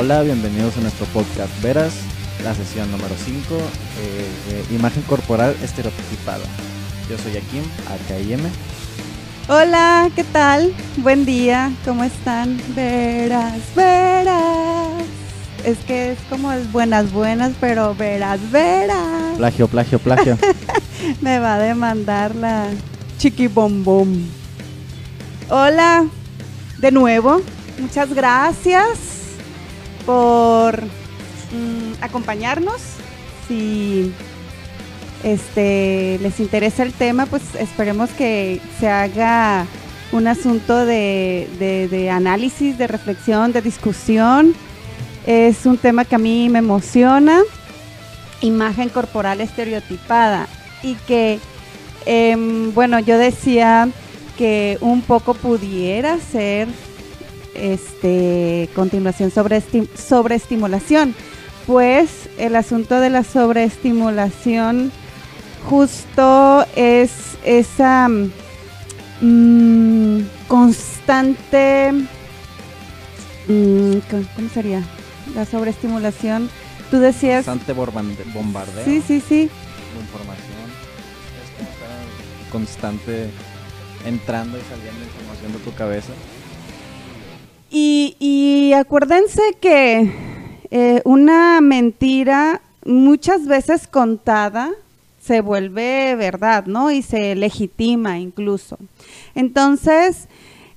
[0.00, 1.92] Hola, bienvenidos a nuestro podcast Veras,
[2.42, 3.54] la sesión número 5,
[4.00, 6.42] eh, de imagen corporal estereotipada.
[7.10, 8.40] Yo soy Akim, AKIM.
[9.46, 10.74] Hola, ¿qué tal?
[10.96, 12.58] Buen día, ¿cómo están?
[12.74, 15.04] Veras, veras.
[15.66, 19.36] Es que es como es buenas, buenas, pero veras, veras.
[19.36, 20.38] Plagio, plagio, plagio.
[21.20, 22.68] Me va a demandar la
[23.18, 24.08] chiqui bom bom.
[25.50, 26.06] Hola,
[26.78, 27.42] de nuevo,
[27.78, 29.09] muchas gracias
[30.10, 32.80] por mm, acompañarnos.
[33.46, 34.12] Si
[35.22, 39.66] este les interesa el tema, pues esperemos que se haga
[40.10, 41.48] un asunto de,
[41.90, 44.52] de- análisis, de reflexión, de discusión.
[45.26, 47.38] Es un tema que a mí me emociona.
[48.40, 50.48] Imagen corporal estereotipada.
[50.82, 51.38] Y que,
[52.06, 53.88] em, bueno, yo decía
[54.36, 56.66] que un poco pudiera ser
[57.54, 59.62] este continuación sobre
[59.94, 61.14] sobreestimulación
[61.66, 64.92] pues el asunto de la sobreestimulación
[65.68, 67.10] justo es
[67.44, 68.08] esa
[69.20, 71.92] mm, constante
[73.48, 73.96] mm,
[74.36, 74.82] ¿cómo sería?
[75.34, 76.48] la sobreestimulación
[76.90, 79.50] tú decías Constante bombardeo sí sí sí
[79.94, 80.70] de información.
[82.44, 83.30] Es constante
[84.04, 86.12] entrando y saliendo información de tu cabeza.
[87.70, 90.10] Y, acuérdense que
[90.70, 94.70] eh, una mentira muchas veces contada
[95.20, 96.90] se vuelve verdad, ¿no?
[96.90, 98.78] Y se legitima incluso.
[99.34, 100.28] Entonces,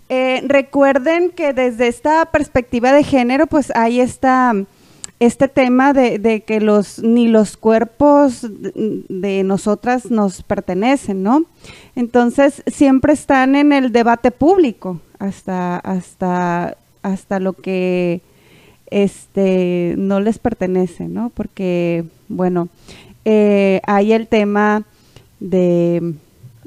[0.09, 6.59] eh, recuerden que desde esta perspectiva de género, pues hay este tema de, de que
[6.59, 11.45] los, ni los cuerpos de de nosotras nos pertenecen, ¿no?
[11.95, 18.21] Entonces, siempre están en el debate público hasta, hasta, hasta lo que
[18.87, 21.29] este, no les pertenece, ¿no?
[21.29, 22.69] Porque, bueno,
[23.25, 24.83] eh, hay el tema
[25.39, 26.13] de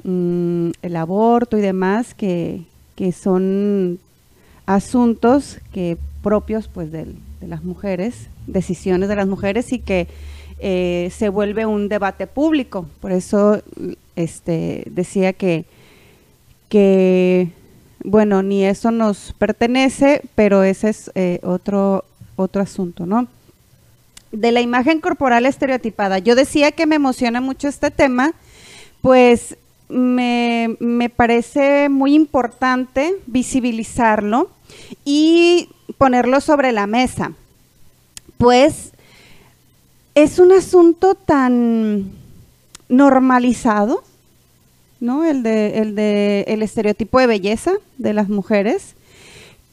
[0.03, 2.61] mm, el aborto y demás que,
[2.95, 3.99] que son
[4.65, 7.07] asuntos que propios pues de
[7.41, 10.07] las mujeres, decisiones de las mujeres y que
[10.59, 12.87] eh, se vuelve un debate público.
[12.99, 13.61] Por eso
[14.15, 15.65] este, decía que,
[16.69, 17.49] que,
[18.03, 23.27] bueno, ni eso nos pertenece, pero ese es eh, otro, otro asunto, ¿no?
[24.31, 26.19] De la imagen corporal estereotipada.
[26.19, 28.33] Yo decía que me emociona mucho este tema,
[29.01, 29.57] pues
[29.89, 34.49] me, me parece muy importante visibilizarlo
[35.05, 37.31] y ponerlo sobre la mesa.
[38.37, 38.91] Pues
[40.13, 42.11] es un asunto tan
[42.89, 44.03] normalizado,
[44.99, 45.25] ¿no?
[45.25, 48.95] El de, el de el estereotipo de belleza de las mujeres,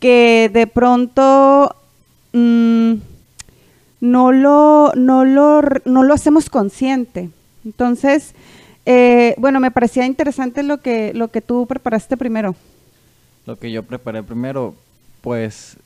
[0.00, 1.74] que de pronto
[2.32, 2.94] mm,
[4.00, 7.30] no, lo, no, lo, no lo hacemos consciente.
[7.64, 8.34] Entonces,
[8.86, 12.54] eh, bueno, me parecía interesante lo que, lo que tú preparaste primero.
[13.46, 14.74] Lo que yo preparé primero,
[15.22, 15.76] pues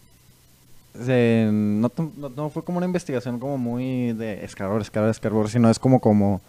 [1.07, 1.91] no,
[2.37, 6.41] no- fue como una investigación como muy de escarbor, escarbor, escarbor, sino es como, como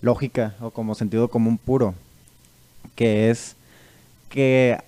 [0.00, 1.94] lógica o como sentido común puro,
[2.94, 3.56] que es
[4.28, 4.78] que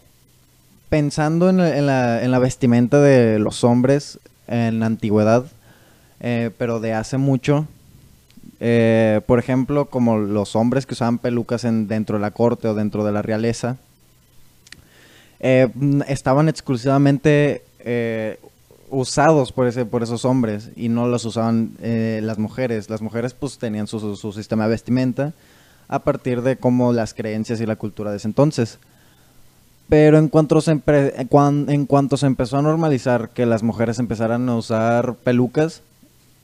[0.89, 5.45] pensando en, la- en la, en la vestimenta de los hombres en la antigüedad,
[6.21, 7.67] eh, pero de hace mucho,
[8.61, 12.75] eh, por ejemplo, como los hombres que usaban pelucas en, dentro de la corte o
[12.75, 13.77] dentro de la realeza,
[15.41, 15.69] eh,
[16.09, 17.63] estaban exclusivamente
[18.91, 22.89] usados por, ese, por esos hombres y no los usaban las mujeres.
[22.89, 25.33] Las mujeres pues tenían su- su sistema de vestimenta
[25.89, 28.79] a partir de como las creencias y la cultura de ese entonces.
[29.89, 30.81] Pero en cuanto, se en
[31.29, 35.83] cuan- en cuanto se empezó a normalizar que las mujeres empezaran a usar pelucas,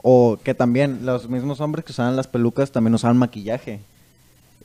[0.02, 3.80] o que también los mismos hombres que usaban las pelucas también usaban maquillaje.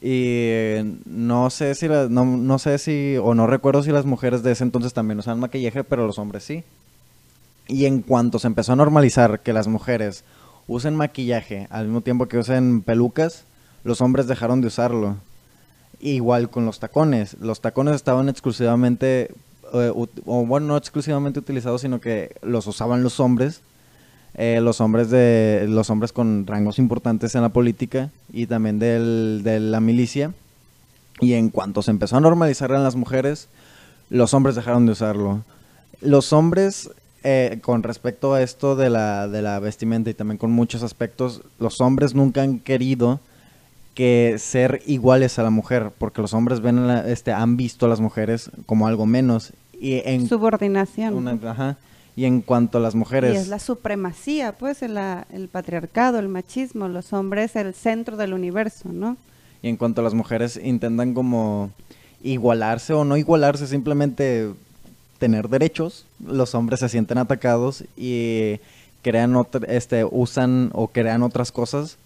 [0.01, 0.75] Y
[1.05, 4.63] no sé si no, no sé si o no recuerdo si las mujeres de ese
[4.63, 6.63] entonces también usaban maquillaje, pero los hombres sí.
[7.67, 10.23] Y en cuanto se empezó a normalizar que las mujeres
[10.67, 13.45] usen maquillaje al mismo tiempo que usen pelucas,
[13.85, 15.15] los hombres dejaron de usarlo.
[16.01, 17.37] Igual con los tacones.
[17.39, 19.31] Los tacones estaban exclusivamente,
[19.73, 19.93] eh,
[20.25, 23.61] bueno, no exclusivamente utilizados, sino que los usaban los hombres.
[24.37, 29.43] eh, los hombres de los hombres con rangos importantes en la política y también del-
[29.45, 30.33] de la milicia.
[31.21, 33.47] Y en cuanto se empezó a normalizar en las mujeres,
[34.09, 35.45] los hombres dejaron de usarlo.
[36.01, 36.89] Los hombres,
[37.23, 41.41] eh, con respecto a esto de la, de la vestimenta y también con muchos aspectos,
[41.57, 43.21] los hombres nunca han querido
[43.95, 47.87] que ser iguales a la mujer, porque los hombres ven a la- este, han visto
[47.87, 49.53] a las mujeres como algo menos.
[49.79, 51.15] Y en Subordinación.
[51.15, 51.77] una- ajá.
[52.17, 53.33] Y en cuanto a las mujeres...
[53.33, 58.33] Y es la supremacía, pues, el, el patriarcado, el machismo, los hombres el centro del
[58.33, 59.17] universo, ¿no?
[59.61, 61.71] Y en cuanto a las mujeres intentan como
[62.23, 64.51] igualarse o no igualarse, simplemente
[65.17, 68.59] tener derechos, los hombres se sienten atacados y
[69.01, 69.35] crean
[69.67, 71.97] este, usan o crean otras cosas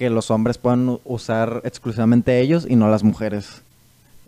[0.00, 3.60] que los hombres puedan usar exclusivamente ellos y no las mujeres.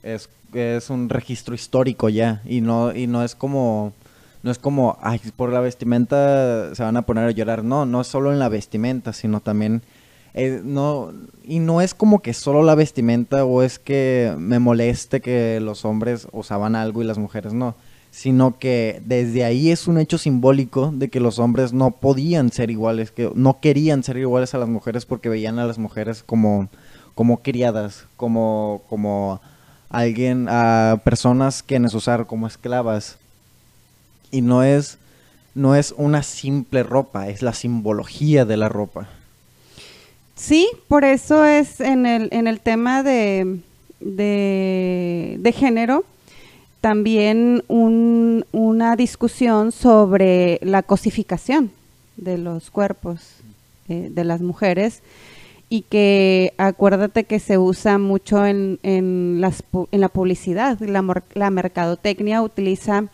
[0.03, 3.95] Es, es un registro histórico ya y no, y no es como
[4.43, 7.65] no es como, ay, por la vestimenta se van a poner a llorar.
[7.65, 9.81] No, no es solo en la vestimenta, sino también,
[10.35, 15.23] eh, no, y no es como que solo la vestimenta o es que me moleste
[15.23, 17.77] que los hombres usaban algo y las mujeres no,
[18.13, 22.71] sino que desde ahí es un hecho simbólico de que los hombres no podían ser
[22.71, 26.69] iguales, que no querían ser iguales a las mujeres porque veían a las mujeres como,
[27.15, 29.41] como criadas, como, como
[29.89, 33.17] alguien, a personas que usar como esclavas
[34.31, 34.99] y no es,
[35.55, 39.09] no es una simple ropa, es la simbología de la ropa.
[40.35, 43.61] Sí, por eso es en el, en el tema de,
[44.01, 46.05] de, género
[46.83, 51.71] también una discusión sobre la cosificación
[52.17, 53.21] de los cuerpos
[53.89, 55.01] eh, de las mujeres
[55.69, 59.63] y que acuérdate que se usa mucho en, en, las,
[59.93, 63.05] la publicidad, la, mercadotecnia utiliza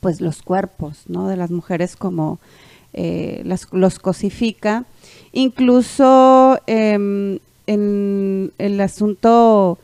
[0.00, 1.26] pues los cuerpos ¿no?
[1.26, 2.38] de las mujeres como
[2.92, 3.42] eh,
[3.72, 4.84] los cosifica.
[5.32, 9.78] Incluso em, en el asunto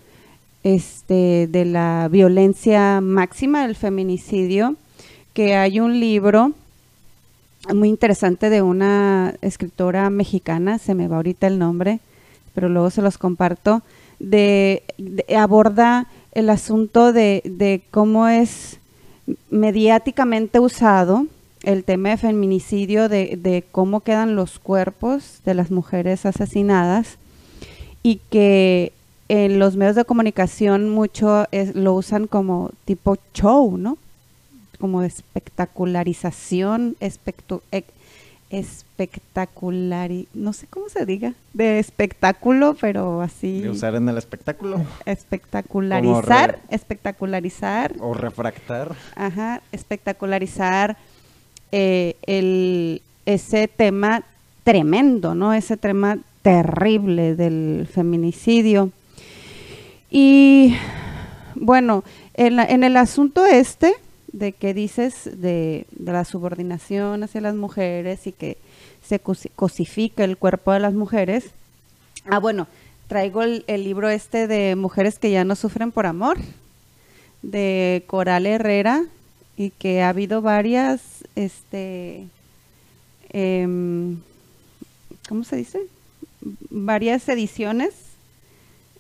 [0.63, 4.77] este, de la violencia máxima, del feminicidio,
[5.33, 6.53] que hay un libro
[7.75, 12.01] muy interesante de una escritora mexicana, se me va ahorita el nombre,
[12.55, 13.83] pero luego se los comparto,
[14.19, 14.83] de,
[15.37, 18.79] aborda el asunto de, cómo es
[19.51, 21.27] mediáticamente usado
[21.63, 27.19] el tema de feminicidio, de, cómo quedan los cuerpos de las mujeres asesinadas
[28.03, 28.93] y que
[29.33, 33.97] en los medios de comunicación mucho lo usan como tipo show, ¿no?
[34.81, 37.63] Como espectacularización, espectu
[38.51, 43.61] espectacular, no sé cómo se diga, de espectáculo, pero así.
[43.61, 44.85] De usar en el espectáculo.
[45.07, 47.95] Espectacularizar, espectacularizar.
[48.01, 48.97] O refractar.
[49.15, 50.97] Ajá, espectacularizar
[51.71, 54.25] eh, el, ese tema
[54.65, 55.55] tremendo, ¿no?
[55.55, 58.91] Ese tema terrible del feminicidio.
[60.11, 60.75] Y
[61.55, 62.03] bueno,
[62.35, 63.95] en, el asunto este,
[64.33, 68.59] de que dices de, la subordinación hacia las mujeres y que
[69.07, 71.51] se cosifica el cuerpo de las mujeres.
[72.27, 72.67] Ah, bueno,
[73.07, 76.39] traigo el, libro este de Mujeres que ya no sufren por amor,
[77.43, 79.05] de Coral Herrera,
[79.57, 81.01] y que ha habido varias,
[81.37, 82.27] este,
[83.31, 84.19] em,
[85.29, 85.81] ¿cómo se dice?
[86.71, 88.10] Varias ediciones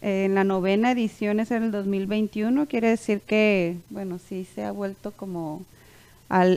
[0.02, 4.72] en la novena edición es en el 2021, quiere decir que, bueno, sí se ha
[4.72, 5.62] vuelto como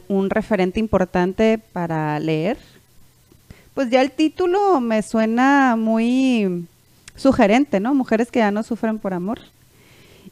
[0.08, 2.58] un referente importante para leer.
[3.74, 6.66] Pues ya el título me suena muy
[7.16, 7.94] sugerente, ¿no?
[7.94, 9.40] Mujeres que ya no sufren por amor.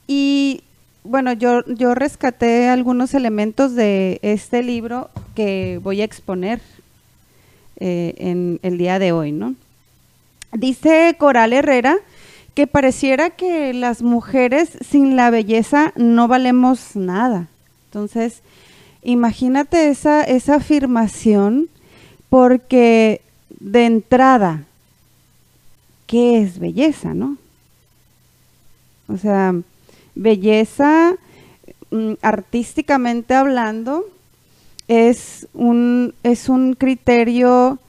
[0.07, 0.61] Y
[1.03, 6.61] bueno, yo, yo rescaté algunos elementos de este libro que voy a exponer
[7.77, 9.55] eh, en el día de hoy, ¿no?
[10.53, 11.97] Dice Coral Herrera
[12.53, 17.47] que pareciera que las mujeres sin la belleza no valemos nada.
[17.85, 18.41] Entonces,
[19.01, 21.69] imagínate esa, esa afirmación
[22.29, 23.21] porque
[23.59, 24.63] de entrada,
[26.07, 27.37] ¿qué es belleza, no?
[29.07, 29.53] O sea,
[30.15, 31.15] belleza
[31.89, 34.05] mm, artísticamente hablando
[34.87, 37.79] es un, es un criterio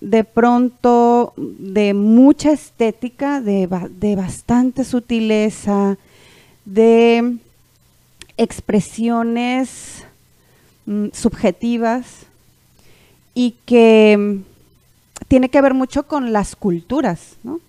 [0.00, 3.66] de pronto de mucha estética, de,
[4.16, 5.98] bastante sutileza,
[6.64, 7.36] de
[8.36, 10.04] expresiones
[10.86, 12.26] mm, subjetivas
[13.34, 14.44] y que mm,
[15.28, 17.60] tiene que ver mucho con las culturas, ¿no?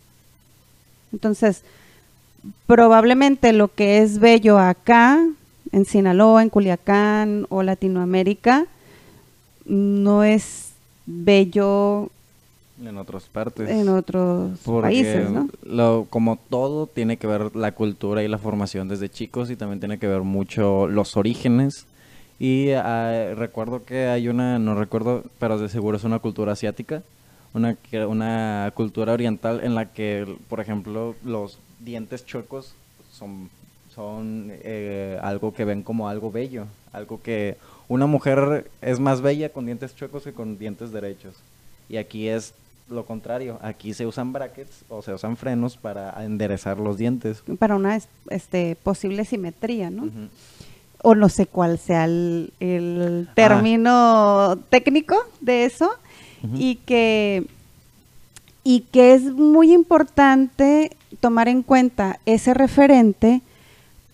[1.12, 1.64] Entonces,
[2.66, 5.26] probablemente lo que es bello acá,
[5.74, 8.66] en Sinaloa, en Culiacán o Latinoamérica,
[9.66, 10.72] no es
[11.06, 12.10] bello
[12.88, 13.70] en otras partes.
[13.70, 15.48] En otros países, ¿no?
[15.64, 19.80] Lo, como todo, tiene que ver la cultura y la formación desde chicos y también
[19.80, 21.86] tiene que ver mucho los orígenes.
[22.40, 27.04] Y ah, recuerdo que hay una, no recuerdo, pero de seguro es una cultura asiática,
[27.54, 32.74] una, una cultura oriental en la que, por ejemplo, los dientes chuecos
[33.12, 33.50] son
[33.94, 37.58] son eh, algo que ven como algo bello, algo que
[37.88, 41.36] una mujer es más bella con dientes chuecos que con dientes derechos.
[41.90, 42.54] Y aquí es
[42.92, 47.44] lo contrario, aquí se usan brackets o se usan frenos para enderezar los dientes.
[47.60, 50.10] Para una es- este, posible simetría, ¿no?
[51.04, 53.34] O no sé cuál sea el, el Ah.
[53.34, 55.90] término técnico de eso.
[56.56, 57.46] Y que
[58.64, 63.42] y que es muy importante tomar en cuenta ese referente,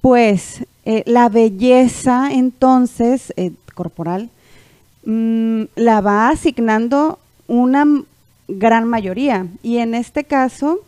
[0.02, 4.30] pues eh, la belleza entonces eh, corporal
[5.06, 7.86] mm, la va asignando una
[8.48, 9.48] gran mayoría.
[9.64, 10.82] Y en este caso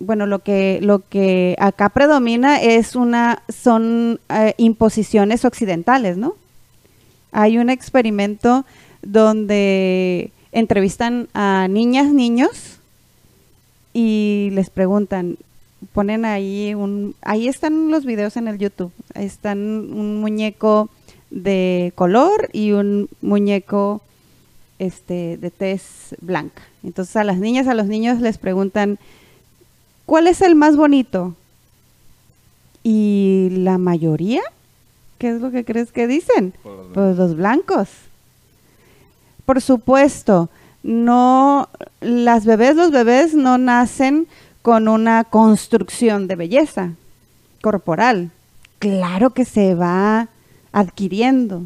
[0.00, 6.34] bueno lo que lo que acá predomina es una son eh, imposiciones occidentales no
[7.32, 8.64] hay un experimento
[9.02, 12.78] donde entrevistan a niñas niños
[13.92, 15.36] y les preguntan
[15.92, 20.88] ponen ahí un ahí están los videos en el YouTube ahí están un muñeco
[21.30, 24.00] de color y un muñeco
[24.78, 28.98] este de tez blanca entonces a las niñas a los niños les preguntan
[30.06, 31.34] cuál es el más bonito
[32.82, 34.42] y la mayoría
[35.18, 36.54] qué es lo que crees que dicen
[36.94, 37.88] pues los blancos.
[39.44, 40.48] Por supuesto
[40.82, 41.68] no
[42.00, 44.26] las bebés los bebés no nacen
[44.62, 46.92] con una construcción de belleza
[47.60, 48.30] corporal.
[48.78, 50.28] Claro que se va
[50.72, 51.64] adquiriendo.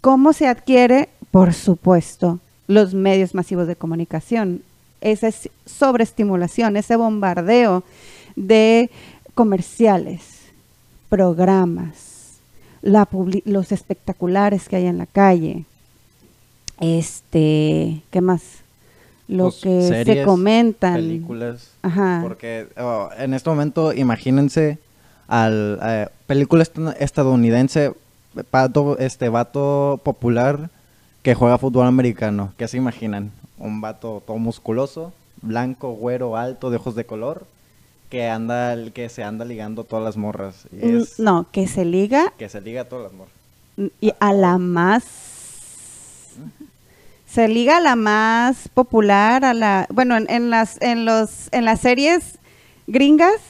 [0.00, 2.38] Cómo se adquiere por supuesto
[2.70, 4.62] los medios masivos de comunicación
[5.00, 7.82] esa es sobreestimulación ese bombardeo
[8.36, 8.90] de
[9.34, 10.20] comerciales
[11.08, 12.38] programas
[12.82, 13.08] la
[13.44, 15.64] los espectaculares que hay en la calle
[16.80, 18.42] este, ¿qué más?
[19.28, 20.94] Lo Pues, que se comentan.
[20.94, 21.70] Películas.
[21.82, 22.20] Ajá.
[22.22, 24.78] Porque oh, en este momento, imagínense
[25.28, 27.92] al eh, película esta- estadounidense,
[28.50, 30.70] vato, este vato popular
[31.22, 32.52] que juega fútbol americano.
[32.56, 33.32] ¿Qué se imaginan?
[33.58, 35.12] Un vato todo musculoso,
[35.42, 37.46] blanco, güero, alto, de ojos de color,
[38.08, 40.66] que anda, que se anda ligando todas las morras.
[40.72, 43.34] Y es No, que se liga que se liga a todas las morras.
[44.00, 45.04] y a la más
[47.26, 51.64] se liga a la más popular, a la bueno, en, en las en los en
[51.64, 52.38] las series
[52.86, 53.40] gringas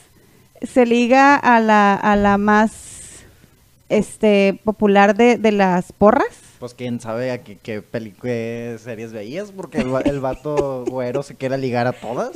[0.62, 2.72] se liga a la a la más
[3.88, 6.49] este popular de, de las porras.
[6.60, 11.56] Pues quién sabe a qué, qué, series veías, porque el, el vato güero se quiere
[11.56, 12.32] ligar a todas.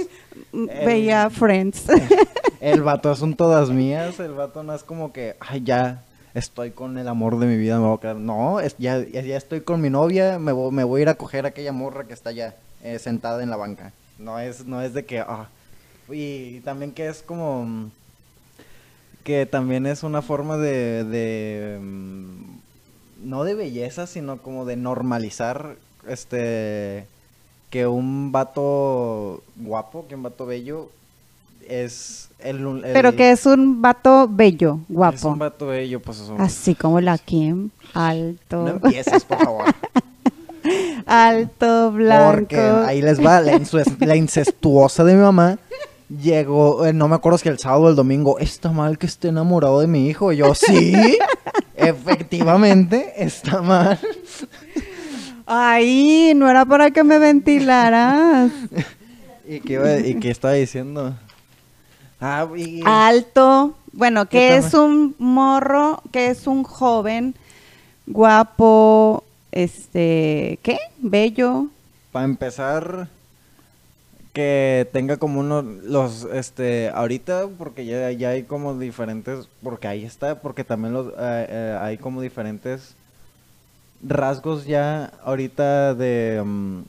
[0.51, 1.85] Mm, Veía Friends.
[2.61, 6.03] El vato son todas mías, el vato no es como que, ay, ya
[6.33, 8.17] estoy con el amor de mi vida, me voy a quedar.
[8.17, 11.15] No, es, ya, ya estoy con mi novia, me voy, me voy a ir a
[11.17, 13.93] coger a aquella morra que está allá, eh, sentada en la banca.
[14.19, 15.51] No es, no es de que, ah.
[16.09, 17.91] Y también que es como,
[19.25, 22.64] que también es una forma de, de mm,
[23.25, 25.77] no de belleza, sino como de normalizar,
[26.09, 27.07] este,
[27.71, 30.91] que un vato guapo, que un vato bello
[31.69, 35.29] es el, el- Pero que es un vato bello, es guapo.
[35.31, 36.37] un vato bello, pues eso.
[36.39, 39.65] Así como la Kim, alto, No empieces, por favor.
[41.07, 42.31] alto, blanco.
[42.33, 45.59] Porque ahí les va la incestuosa de mi mamá.
[46.23, 49.29] Llegó, eh, no me acuerdo si el sábado o el domingo, está mal que esté
[49.29, 50.33] enamorado de mi hijo.
[50.33, 51.17] Y yo, sí,
[51.89, 53.99] efectivamente, está mal.
[55.47, 58.51] Ay, no era para que me ventilaras.
[59.47, 61.15] ¿Y qué, iba- y qué estaba diciendo?
[62.21, 67.35] Ah, y- Alto, bueno, ¿Qué que es un morro, que es un joven,
[68.07, 69.23] guapo,
[69.53, 70.79] este, ¿qué?
[70.99, 71.67] Bello.
[72.11, 73.09] Para empezar,
[74.35, 80.05] que tenga como uno, los, este, ahorita, porque ya, ya hay como diferentes, porque ahí
[80.05, 82.97] está, porque también los, eh, eh, hay como diferentes
[84.03, 86.81] rasgos ya ahorita de, mm,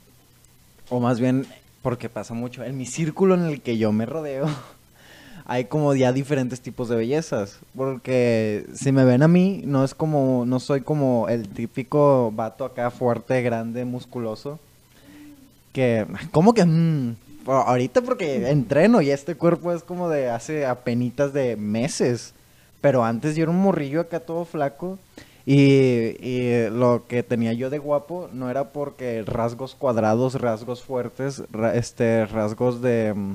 [0.90, 1.46] o más bien,
[1.82, 4.48] porque pasa mucho, en mi círculo en el que yo me rodeo,
[5.46, 9.94] hay como ya diferentes tipos de bellezas, porque si me ven a mí, no es
[9.94, 14.58] como, no soy como el típico vato acá fuerte, grande, musculoso,
[15.72, 16.64] que, ¿cómo que?
[16.64, 17.25] mm?
[17.46, 22.34] Ahorita porque entreno y este cuerpo es como de hace apenitas de meses,
[22.80, 24.98] pero antes yo era un morrillo acá todo flaco.
[25.48, 31.42] Y, y lo que tenía yo de guapo no era porque rasgos cuadrados, rasgos fuertes,
[31.74, 33.14] este, rasgos de...
[33.14, 33.34] mm,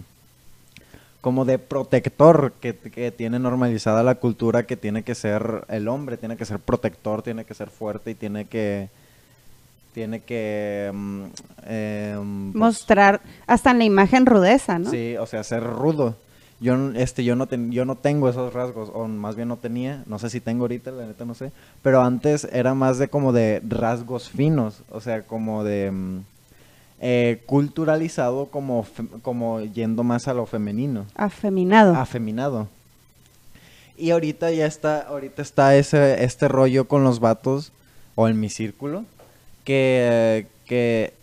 [1.21, 6.17] como de protector que, que tiene normalizada la cultura que tiene que ser el hombre,
[6.17, 8.89] tiene que ser protector, tiene que ser fuerte y tiene que
[9.93, 11.23] tiene que mm,
[11.67, 14.89] em, pues, Mostrar hasta en la imagen rudeza, ¿no?
[14.89, 16.15] Sí, o sea, ser rudo.
[16.59, 20.03] Yo, este, yo, no ten- yo no tengo esos rasgos, o más bien no tenía,
[20.05, 23.33] no sé si tengo ahorita, la neta no sé, pero antes era más de como
[23.33, 26.17] de rasgos finos, o sea, como de mm,
[26.99, 28.85] eh, culturalizado como,
[29.23, 31.95] como yendo más a lo femenino Afeminado.
[31.95, 32.67] afeminado.
[33.97, 37.71] Y ahorita ya está, ahorita está ese, este rollo con los vatos,
[38.15, 39.05] o en mi círculo,
[39.63, 41.13] que, que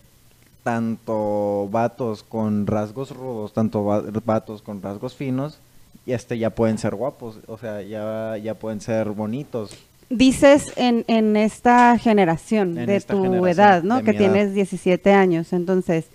[0.63, 5.59] tanto vatos con rasgos rudos, tanto va- vatos con rasgos finos,
[6.05, 9.71] y este ya pueden ser guapos, o sea, ya, ya pueden ser bonitos.
[10.09, 13.97] Dices en, en esta generación En de esta tu generación, edad, ¿no?
[14.03, 14.17] Que mi edad.
[14.33, 15.53] tienes 17 años.
[15.53, 16.05] Entonces,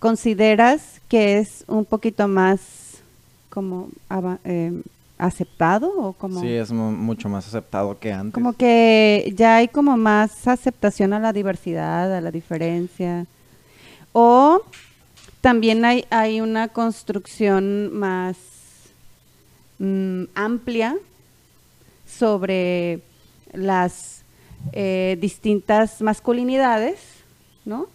[0.00, 2.60] ¿consideras que es un poquito más
[3.50, 3.88] como
[4.44, 4.72] eh,
[5.18, 8.32] aceptado o como, Sí, es mu- mucho más aceptado que antes.
[8.34, 13.26] como que ya hay como más aceptación a la diversidad, a la diferencia?
[14.12, 14.62] O
[15.40, 18.36] también hay, hay una construcción más
[19.78, 20.96] mm, amplia
[22.06, 23.00] sobre
[23.52, 24.22] las
[24.72, 26.98] eh, distintas masculinidades,
[27.64, 27.86] ¿no?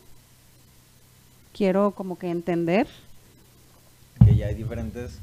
[1.54, 2.88] Quiero como que entender.
[4.26, 5.20] que ya hay diferentes,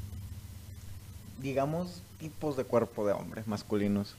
[1.41, 4.15] digamos, tipos de cuerpo de hombres masculinos.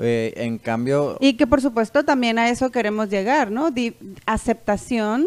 [0.00, 3.70] Eh, en cambio, Y que por supuesto también a eso queremos llegar, ¿no?
[3.70, 3.94] Di-
[4.26, 5.26] aceptación,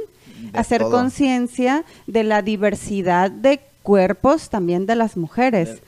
[0.53, 5.81] hacer conciencia de la diversidad de cuerpos también de las mujeres.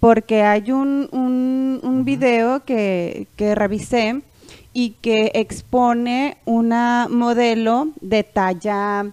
[0.00, 4.20] Porque hay un, un, un video que, que revisé
[4.72, 9.06] y que expone una modelo de talla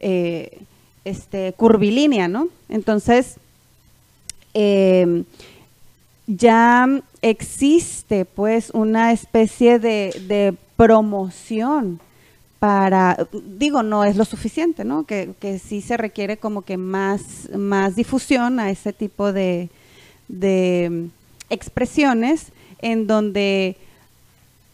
[0.00, 0.62] eh,
[1.04, 2.48] este, curvilínea, ¿no?
[2.68, 3.36] Entonces,
[4.58, 5.22] eh,
[6.26, 6.88] ya
[7.20, 12.00] existe pues una especie de, de promoción
[12.58, 15.04] para, digo, no es lo suficiente, ¿no?
[15.04, 19.68] Que, que sí se requiere como que más, más difusión a ese tipo de,
[20.26, 21.08] de
[21.50, 22.46] expresiones
[22.80, 23.76] en donde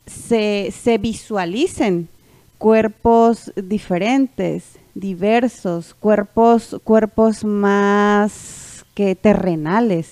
[0.07, 2.09] se, se visualicen
[2.57, 4.62] cuerpos diferentes,
[4.95, 8.62] diversos, cuerpos, cuerpos más
[8.94, 10.11] que terrenales.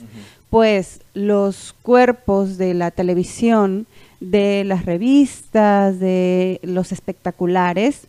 [0.48, 3.86] Pues los cuerpos de la televisión,
[4.20, 8.06] de las revistas, de los espectaculares,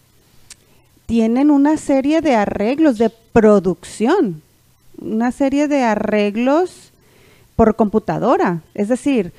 [1.06, 4.42] tienen una serie de arreglos de producción,
[5.00, 6.92] una serie de arreglos
[7.56, 8.62] por computadora.
[8.74, 9.34] Es decir,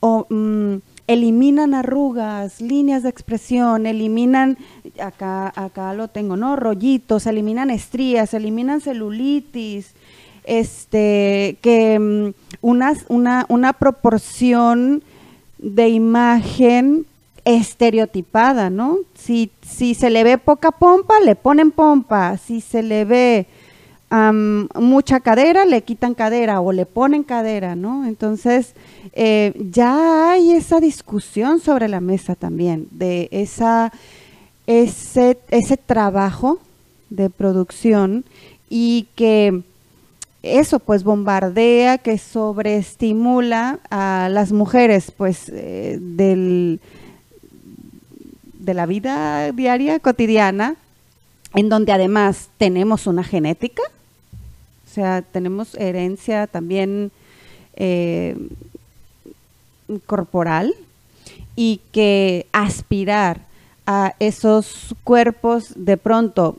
[0.00, 4.56] o, mm, eliminan arrugas, líneas de expresión, eliminan,
[5.00, 6.56] acá, acá lo tengo, ¿no?
[6.56, 9.92] Rollitos, eliminan estrías, eliminan celulitis,
[10.44, 12.94] este, que mm, una,
[13.48, 15.02] una proporción
[15.58, 17.06] de imagen
[17.44, 18.98] estereotipada, ¿no?
[19.14, 23.46] Si, si se le ve poca pompa, le ponen pompa, si se le ve
[24.74, 28.04] mucha cadera, le quitan cadera o le ponen cadera, ¿no?
[28.04, 28.74] Entonces,
[29.14, 33.90] eh, ya hay esa discusión sobre la mesa también, de esa,
[34.66, 36.58] ese, ese trabajo
[37.08, 38.24] de producción
[38.68, 39.62] y que
[40.42, 46.80] eso pues bombardea, que sobreestimula a las mujeres pues eh, del,
[48.54, 50.76] de la vida diaria, cotidiana,
[51.54, 53.82] en donde además tenemos una genética,
[54.86, 57.12] o sea, tenemos herencia también
[57.76, 58.36] eh,
[60.06, 60.74] corporal
[61.56, 63.40] y que aspirar
[63.86, 66.56] a esos cuerpos de pronto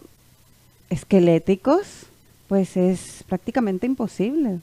[0.89, 2.08] esqueléticos,
[2.47, 4.60] pues es prácticamente imposible.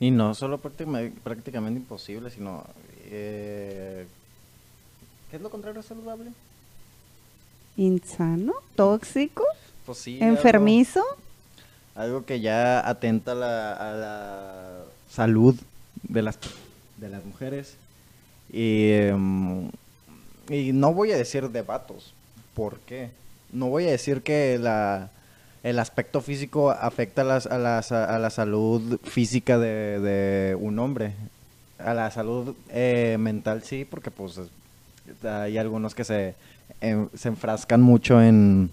[0.00, 2.64] Y no solo prácticamente imposible, sino...
[3.06, 4.06] eh,
[5.30, 6.30] ¿Qué es lo contrario a saludable?
[7.76, 9.44] Insano, tóxico,
[9.84, 11.04] Pues sí, enfermizo.
[11.94, 15.54] Algo, que ya atenta a la, a la salud
[16.02, 16.38] de las,
[16.96, 17.76] de las mujeres.
[18.52, 19.68] Y, em,
[20.48, 22.14] y no voy a decir de vatos.
[22.54, 23.10] ¿Por qué?
[23.52, 25.10] No voy a decir que la,
[25.62, 27.46] el aspecto físico afecta a, las-
[27.92, 31.12] a, a la salud física de, un hombre.
[31.78, 36.34] A la salud eh, mental sí, porque pues es- hay algunos que se,
[36.80, 38.70] en- se enfrascan mucho en,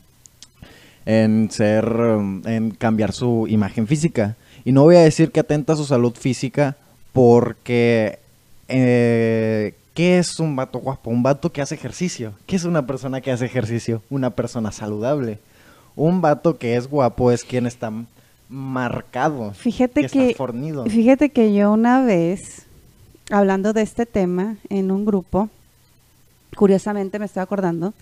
[1.05, 1.85] en ser,
[2.45, 4.35] en cambiar su imagen física.
[4.63, 6.75] Y no voy a decir que atenta a su salud física
[7.13, 8.19] porque,
[8.67, 11.09] eh, ¿qué es un vato guapo?
[11.11, 12.33] Un vato que hace ejercicio.
[12.47, 14.01] ¿Qué es una persona que hace ejercicio?
[14.09, 15.37] Una persona saludable.
[15.95, 17.91] Un vato que es guapo es quien está
[18.49, 19.53] marcado.
[19.53, 20.85] Fíjate que, que, está fornido.
[20.85, 22.65] fíjate que yo una vez,
[23.31, 25.49] hablando de este tema en un grupo,
[26.55, 27.93] curiosamente me estoy acordando,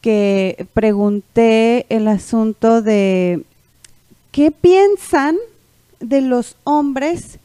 [0.00, 3.44] que pregunté el asunto de
[4.32, 5.36] qué piensan
[6.00, 7.38] de los hombres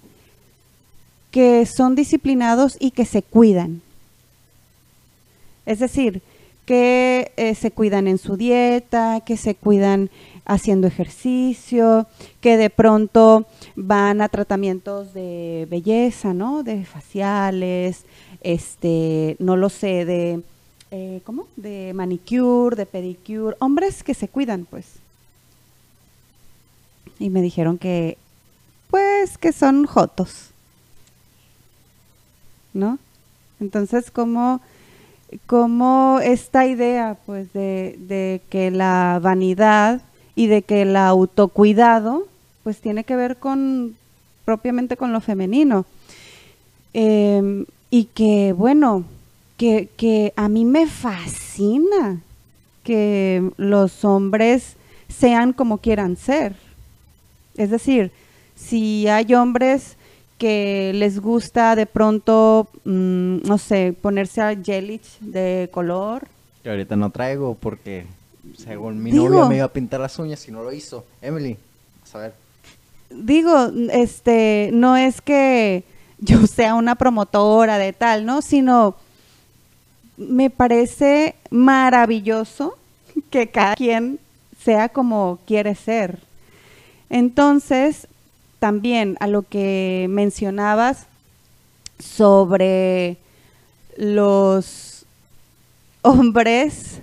[1.32, 3.82] que son disciplinados y que se cuidan.
[5.65, 6.21] Es decir,
[6.67, 10.10] que eh, se cuidan en su dieta, que se cuidan
[10.43, 12.08] haciendo ejercicio,
[12.41, 13.45] que de pronto
[13.77, 16.63] van a tratamientos de belleza, ¿no?
[16.63, 18.03] De faciales,
[18.41, 20.41] este, no lo sé, de,
[20.91, 21.47] eh, ¿cómo?
[21.56, 24.88] De manicure, de pedicure, hombres que se cuidan, pues.
[27.17, 28.17] Y me dijeron que,
[28.89, 30.49] pues, que son jotos,
[32.73, 32.99] ¿no?
[33.62, 34.60] Entonces, ¿cómo,
[35.45, 40.01] cómo esta idea, pues, de, que la vanidad
[40.35, 42.27] y de que el autocuidado
[42.63, 43.95] pues tiene que ver con
[44.45, 45.85] propiamente con lo femenino.
[46.93, 49.05] Em, y que bueno,
[49.57, 52.21] que, que a mí me fascina
[52.83, 54.75] que los hombres
[55.07, 56.55] sean como quieran ser.
[57.55, 58.11] Es decir,
[58.55, 59.96] si hay hombres
[60.38, 66.28] que les gusta de pronto, mm, no sé, ponerse a gelich de color.
[66.63, 68.06] Que ahorita no traigo porque
[68.56, 71.06] según mi novia me iba a pintar las uñas y no lo hizo.
[71.21, 71.58] Emily,
[72.13, 72.34] a ver.
[73.10, 75.84] Digo, este, no es que
[76.19, 78.41] yo sea una promotora de tal, ¿no?
[78.41, 78.95] Sino
[80.17, 82.78] me parece maravilloso
[83.30, 84.19] que cada quien
[84.63, 86.19] sea como quiere ser.
[87.10, 88.08] Entonces,
[88.60, 91.08] también a lo que mencionabas
[92.00, 93.17] sobre
[93.98, 95.06] los
[96.02, 97.02] hombres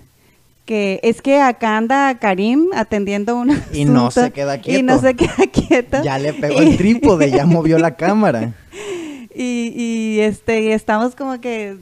[0.64, 4.98] que es que acá anda Karim atendiendo una y no se queda quieto y no
[4.98, 6.02] se queda quieto.
[6.02, 8.52] Ya le pegó el trípode ya movió la cámara.
[9.36, 11.76] Y, y este estamos como que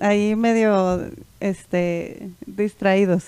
[0.00, 3.22] ahí medio este distraídos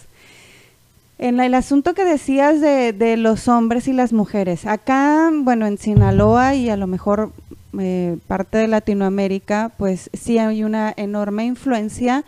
[1.18, 5.78] en el asunto que decías de, de, los hombres y las mujeres acá bueno en
[5.78, 7.32] Sinaloa y a lo mejor
[7.78, 12.24] eh, parte de Latinoamérica pues sí hay una enorme influencia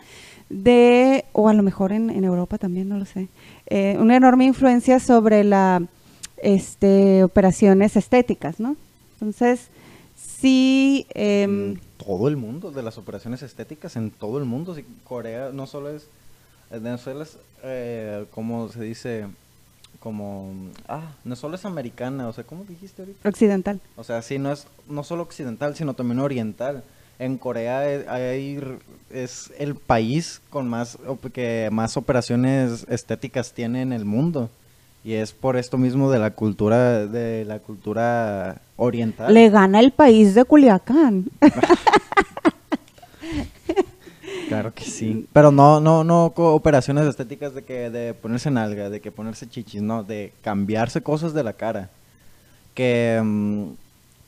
[0.49, 3.29] de, o a lo mejor en, Europa también, no lo sé,
[3.67, 5.83] eh, una enorme influencia sobre la
[6.41, 8.75] este, operaciones estéticas, ¿no?
[9.13, 9.67] Entonces,
[10.15, 11.05] sí...
[11.13, 14.73] Eh, todo el mundo, de las operaciones estéticas en todo el mundo.
[14.73, 16.07] Si Corea no solo es,
[16.71, 19.27] Venezuela es, eh, como se dice,
[19.99, 20.53] como,
[20.87, 23.27] ah, no solo es americana, o sea, ¿cómo dijiste ahorita?
[23.27, 23.81] Occidental.
[23.95, 26.83] O sea, sí, no es, no solo occidental, sino también oriental
[27.19, 27.85] en Corea
[29.09, 30.97] es el país con más
[31.33, 34.49] que más operaciones estéticas tiene en el mundo
[35.03, 39.33] y es por esto mismo de la cultura de la cultura oriental.
[39.33, 41.25] Le gana el país de Culiacán.
[44.49, 48.99] claro que sí, pero no no no operaciones estéticas de que de ponerse nalga, de
[48.99, 51.89] que ponerse chichis, no, de cambiarse cosas de la cara.
[52.73, 53.69] Que mm,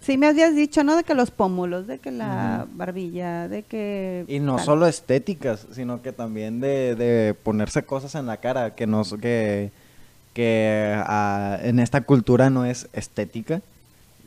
[0.02, 0.96] Sí, me habías dicho, ¿no?
[0.96, 4.26] De que los pómulos, de que la barbilla, de que...
[4.28, 8.88] Y no solo estéticas, sino que también de, de, ponerse cosas en la cara, que
[8.88, 9.70] no que,
[10.34, 13.62] que ah, en esta cultura no es estética,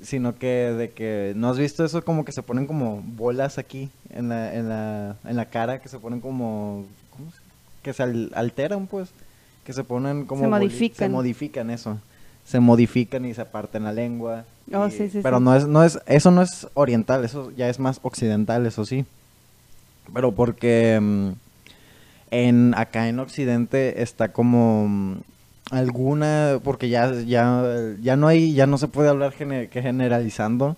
[0.05, 1.33] sino que de que...
[1.37, 5.17] ¿No has visto eso como que se ponen como bolas aquí en la, en la,
[5.25, 6.85] en la cara, que se ponen como...
[7.11, 7.39] ¿cómo se,
[7.83, 9.11] que se alteran, pues?
[9.65, 10.43] Que se ponen como...
[10.43, 10.97] Se modifican.
[10.97, 11.99] Se modifican, eso.
[12.45, 15.99] Se modifican y se apartan la lengua Oh, sí, sí, pero no es, no es,
[16.07, 19.05] eso no es oriental, eso ya es más occidental, eso sí.
[20.13, 21.29] Pero porque mm,
[22.31, 25.17] en acá en Occidente está como mm,
[25.71, 27.63] alguna, porque ya, ya,
[28.01, 30.77] ya no hay, ya no se puede hablar que generalizando,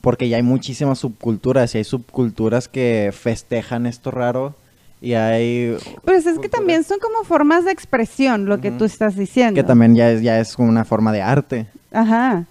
[0.00, 4.54] porque ya hay muchísimas subculturas y hay subculturas que festejan esto raro
[5.02, 9.16] y hay pues es que también son como formas de expresión lo que tú estás
[9.16, 9.54] diciendo.
[9.54, 11.66] Que también ya es ya es como una forma de arte.
[11.90, 12.44] Ajá.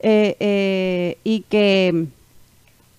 [0.00, 2.06] Eh, eh, y que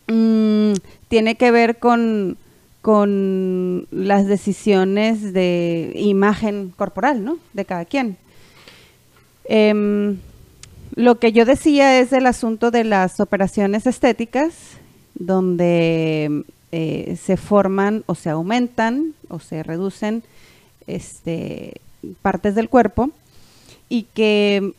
[0.07, 0.73] mm,
[1.07, 2.37] tiene que ver con,
[2.81, 7.37] con las decisiones de imagen corporal, ¿no?
[7.53, 8.17] De cada quien.
[9.45, 10.17] Em,
[10.95, 14.53] lo que yo decía es el asunto de las operaciones estéticas,
[15.15, 20.23] donde eh, se forman o se aumentan o se reducen
[20.87, 21.81] este,
[22.21, 23.11] partes del cuerpo
[23.89, 24.73] y que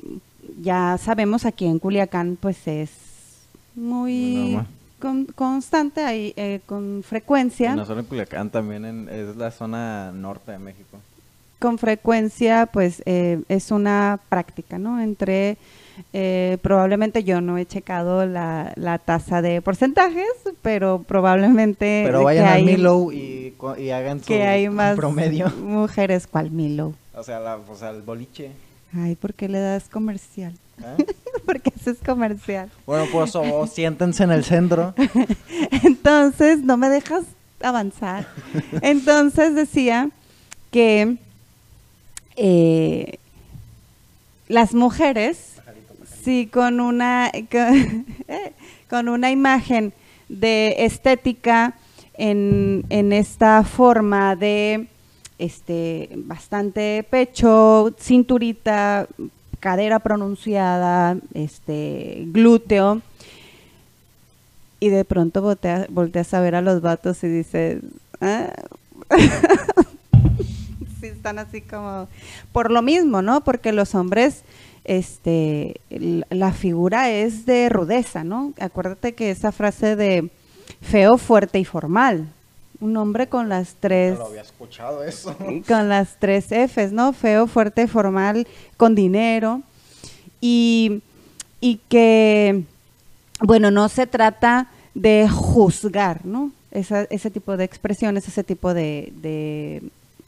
[0.62, 2.90] ya sabemos aquí en Culiacán pues es
[3.74, 4.58] muy
[5.34, 7.74] constante, ahí, eh, con frecuencia.
[7.74, 10.98] no solo en Culiacán, también es la zona norte de México.
[11.58, 15.00] Con frecuencia pues eh, es una práctica, ¿no?
[15.00, 15.56] Entre...
[16.14, 20.32] Eh, probablemente yo no he checado la, la, tasa de porcentajes,
[20.62, 22.04] pero probablemente...
[22.06, 25.50] Pero vayan a Milo y, y, hagan su que hay más promedio.
[25.62, 26.94] mujeres, ¿cuál Milo?
[27.14, 28.52] O sea, la, o sea, el boliche.
[28.94, 30.54] Ay, ¿por qué le das comercial?
[30.82, 31.06] ¿Eh?
[31.46, 32.70] porque ese es comercial.
[32.86, 34.94] Bueno, pues o siéntense en el centro.
[35.82, 37.24] Entonces, no me dejas
[37.62, 38.26] avanzar.
[38.82, 40.10] Entonces decía
[40.70, 41.16] que
[42.36, 43.18] eh,
[44.48, 45.56] las mujeres,
[46.24, 48.52] sí, con una, con, eh,
[48.88, 49.92] con una imagen
[50.28, 51.74] de estética
[52.14, 54.86] en, en esta forma de
[55.38, 59.08] este bastante pecho, cinturita,
[59.60, 63.02] cadera pronunciada, este glúteo.
[64.80, 67.82] Y de pronto voltea- volteas a ver a los vatos y dices,
[68.20, 68.50] "Ah".
[71.00, 72.08] sí están así como
[72.52, 73.42] por lo mismo, ¿no?
[73.42, 74.42] Porque los hombres
[74.84, 75.80] este
[76.30, 78.52] la figura es de rudeza, ¿no?
[78.58, 80.30] Acuérdate que esa frase de
[80.80, 82.28] feo, fuerte y formal.
[82.80, 85.36] Un hombre con las tres No lo había escuchado eso.
[85.68, 87.12] con las tres Fs, ¿no?
[87.12, 89.62] Feo, fuerte, formal, con dinero.
[90.40, 91.02] Y,
[91.60, 92.62] y que,
[93.40, 96.52] bueno, no se trata de juzgar, ¿no?
[96.70, 99.82] Esa- ese tipo de expresiones, ese tipo de, de-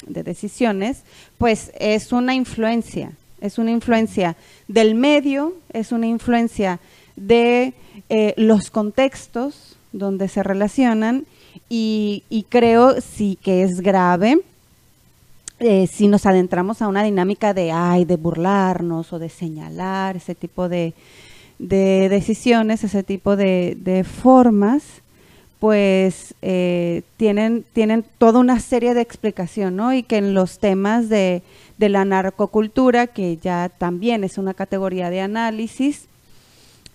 [0.06, 1.02] de decisiones,
[1.38, 4.36] pues es una influencia, es una influencia
[4.68, 6.80] del medio, es una influencia
[7.16, 7.72] de
[8.10, 11.24] eh, los contextos donde se relacionan
[11.68, 14.42] y, y creo sí que es grave
[15.64, 20.34] eh, si nos adentramos a una dinámica de ay, de burlarnos o de señalar ese
[20.34, 20.92] tipo de,
[21.60, 24.82] de decisiones, ese tipo de, de formas,
[25.60, 29.94] pues eh, tienen, tienen toda una serie de explicación, ¿no?
[29.94, 31.44] Y que en los temas de,
[31.78, 36.08] de la narcocultura, que ya también es una categoría de análisis,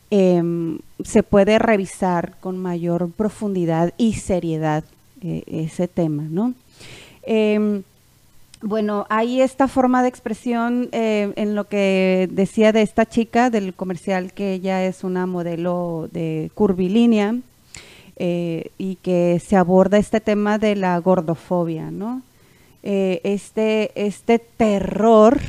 [0.09, 4.83] em, se puede revisar con mayor profundidad y seriedad
[5.21, 6.53] eh, ese tema, ¿no?
[7.23, 7.83] Em,
[8.61, 13.75] bueno, hay esta forma de expresión eh, en lo que decía de esta chica del
[13.75, 17.35] comercial, que ella es una modelo de curvilínea
[18.15, 22.23] eh, y que se aborda este tema de la gordofobia, ¿no?
[22.81, 25.39] Eh, este, este terror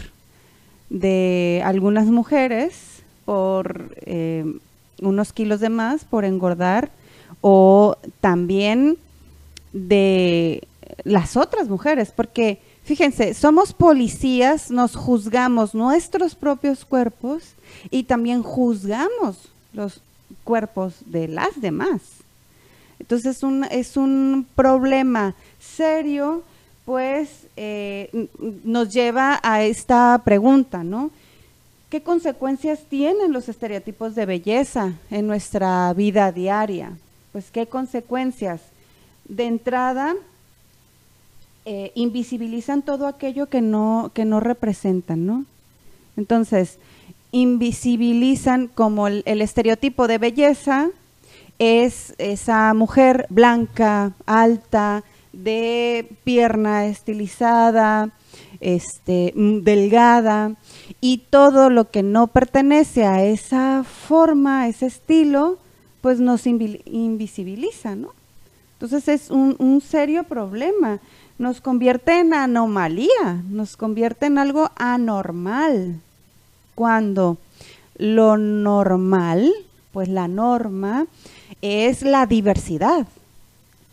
[0.91, 2.75] de algunas mujeres
[3.29, 4.43] por eh,
[5.03, 6.91] unos kilos de más, por engordar,
[7.43, 8.97] o también
[9.75, 10.67] de
[11.05, 17.43] las otras mujeres, porque fíjense, somos policías, nos juzgamos nuestros propios cuerpos
[17.91, 20.01] y también juzgamos los
[20.43, 22.01] cuerpos de las demás.
[22.99, 26.43] Entonces es un, es un problema serio,
[26.87, 28.27] pues eh,
[28.65, 31.11] nos lleva a esta pregunta, ¿no?
[31.91, 36.93] ¿Qué consecuencias tienen los estereotipos de belleza en nuestra vida diaria?
[37.33, 38.61] Pues qué consecuencias.
[39.27, 40.15] De entrada,
[41.65, 45.47] eh, invisibilizan todo aquello que no, que no representan, ¿no?
[46.19, 46.79] Entonces,
[47.33, 50.91] invisibilizan como el, el estereotipo de belleza
[51.59, 58.11] es esa mujer blanca, alta, de pierna estilizada,
[58.61, 60.55] este, delgada,
[61.01, 65.59] y todo lo que no pertenece a esa forma, a ese estilo,
[66.01, 68.13] pues nos invi- invisibiliza, ¿no?
[68.75, 71.01] Entonces es un, un serio problema.
[71.39, 76.01] Nos convierte en anomalía, nos convierte en algo anormal.
[76.75, 77.39] Cuando
[77.97, 79.53] lo normal,
[79.93, 81.07] pues la norma,
[81.63, 83.07] es la diversidad.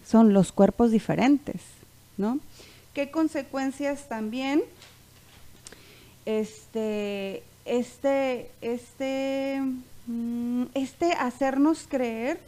[0.08, 1.62] Son los cuerpos diferentes,
[2.18, 2.40] ¿no?
[2.94, 4.64] ¿Qué consecuencias también?
[6.26, 9.62] Este, este, este,
[10.08, 12.40] mm, este hacernos creer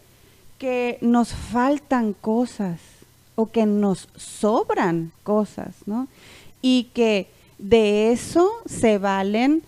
[0.58, 2.80] que nos faltan cosas
[3.36, 6.08] o que nos sobran cosas, ¿no?
[6.62, 7.28] Y que
[7.60, 9.64] de eso se valen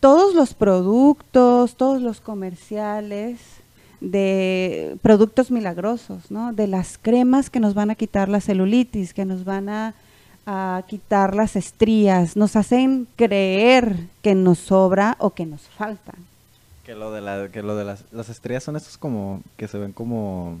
[0.00, 3.38] todos los productos, todos los comerciales
[4.00, 6.52] de productos milagrosos, ¿no?
[6.52, 9.94] De las cremas que nos van a quitar la celulitis, que nos van a,
[10.46, 16.12] a quitar las estrías, nos hacen creer que nos sobra o que nos falta.
[16.84, 19.78] Que lo de, la, que lo de las, las estrías son estos como que se
[19.78, 20.58] ven como...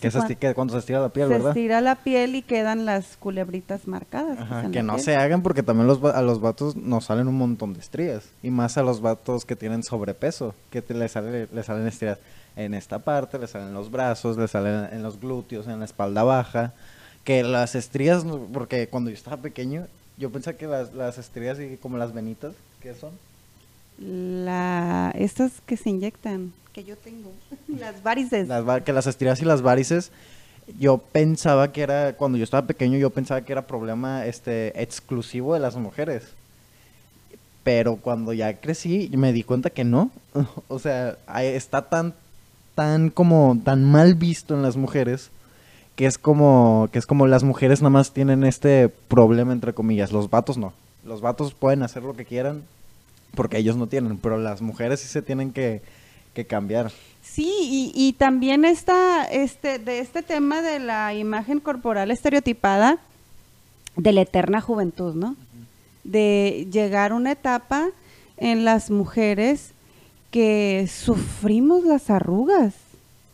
[0.00, 1.50] Que, Sí, se cuan- esti- que cuando se estira la piel, se ¿verdad?
[1.52, 4.38] estira la piel y quedan las culebritas marcadas.
[4.38, 5.04] Ajá, que no piel.
[5.04, 8.24] se hagan porque también los, a los vatos nos salen un montón de estrías.
[8.42, 12.18] Y más a los vatos que tienen sobrepeso, que te, le, sale, le salen estrías
[12.56, 15.86] en esta parte, le salen en los brazos, le salen en los glúteos, en la
[15.86, 16.72] espalda baja.
[17.24, 21.76] Que las estrías, porque cuando yo estaba pequeño, yo pensaba que las, las estrías y
[21.76, 23.12] como las venitas, ¿qué son?
[23.98, 27.32] La, estas que se inyectan, que yo tengo,
[27.68, 28.48] las varices.
[28.48, 30.10] Las que las estrías y las varices,
[30.78, 35.54] yo pensaba que era, cuando yo estaba pequeño, yo pensaba que era problema este exclusivo
[35.54, 36.24] de las mujeres.
[37.62, 40.10] Pero cuando ya crecí, me di cuenta que no.
[40.68, 42.14] o sea, está tan,
[42.74, 45.30] tan como, tan mal visto en las mujeres
[45.96, 50.12] que es como, que es como las mujeres nada más tienen este problema entre comillas,
[50.12, 50.72] los vatos no.
[51.04, 52.62] Los vatos pueden hacer lo que quieran
[53.34, 55.82] porque ellos no tienen, pero las mujeres sí se tienen que,
[56.34, 56.92] que cambiar.
[57.22, 62.98] Sí, y, y también está este, de este tema de la imagen corporal estereotipada
[63.96, 65.36] de la eterna juventud, ¿no?
[66.04, 67.88] De llegar a una etapa
[68.36, 69.72] en las mujeres
[70.30, 72.74] que sufrimos las arrugas,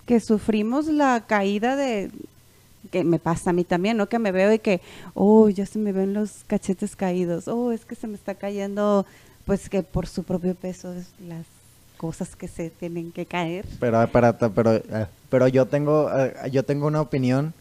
[0.07, 2.11] que sufrimos la caída de,
[2.90, 4.09] que me pasa a mí también, ¿no?
[4.09, 4.81] Que me veo y que,
[5.14, 9.07] oh, ya se me ven los cachetes caídos, oh, es que se me está cayendo,
[9.46, 11.46] pues que por su propio peso es las
[11.96, 13.66] cosas que se tienen que caer.
[13.79, 17.53] Pero, pero, pero, eh, pero yo tengo, eh, yo tengo una opinión,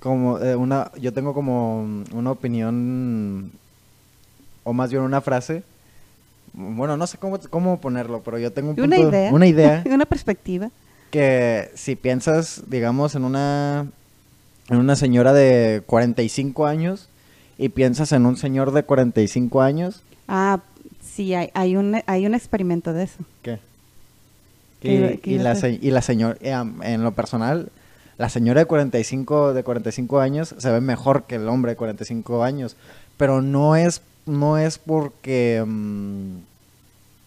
[0.00, 3.50] como eh, una, yo tengo como una opinión,
[4.64, 5.62] o más bien una frase,
[6.52, 10.06] bueno, no sé cómo, cómo ponerlo, pero yo tengo un una idea, una idea, una
[10.06, 10.70] perspectiva,
[11.10, 13.86] que si piensas, digamos, en una
[14.68, 17.08] en una señora de 45 años
[17.56, 20.02] y piensas en un señor de 45 años.
[20.28, 20.60] Ah,
[21.00, 23.18] sí, hay, hay, un, hay un experimento de eso.
[23.42, 23.58] ¿Qué?
[24.82, 26.52] y, la, y la señora, eh,
[26.82, 27.70] en lo personal,
[28.16, 32.44] la señora de 45, de 45 años se ve mejor que el hombre de 45
[32.44, 32.76] años,
[33.16, 35.64] pero no es, no es porque...
[35.66, 36.38] Mm,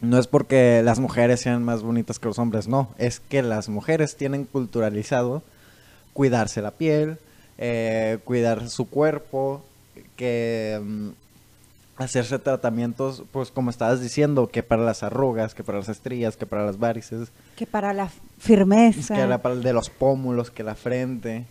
[0.01, 3.69] no es porque las mujeres sean más bonitas que los hombres, no, es que las
[3.69, 5.43] mujeres tienen culturalizado
[6.13, 7.19] cuidarse la piel,
[7.63, 9.63] eh, cuidar su cuerpo,
[10.15, 11.09] que mm,
[11.97, 16.47] hacerse tratamientos, pues como estabas diciendo, que para las arrugas, que para las estrías, que
[16.47, 17.29] para las varices.
[17.55, 19.15] Que para la firmeza.
[19.15, 21.45] Que para el de los pómulos, que la frente.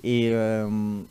[0.00, 1.06] Y, em,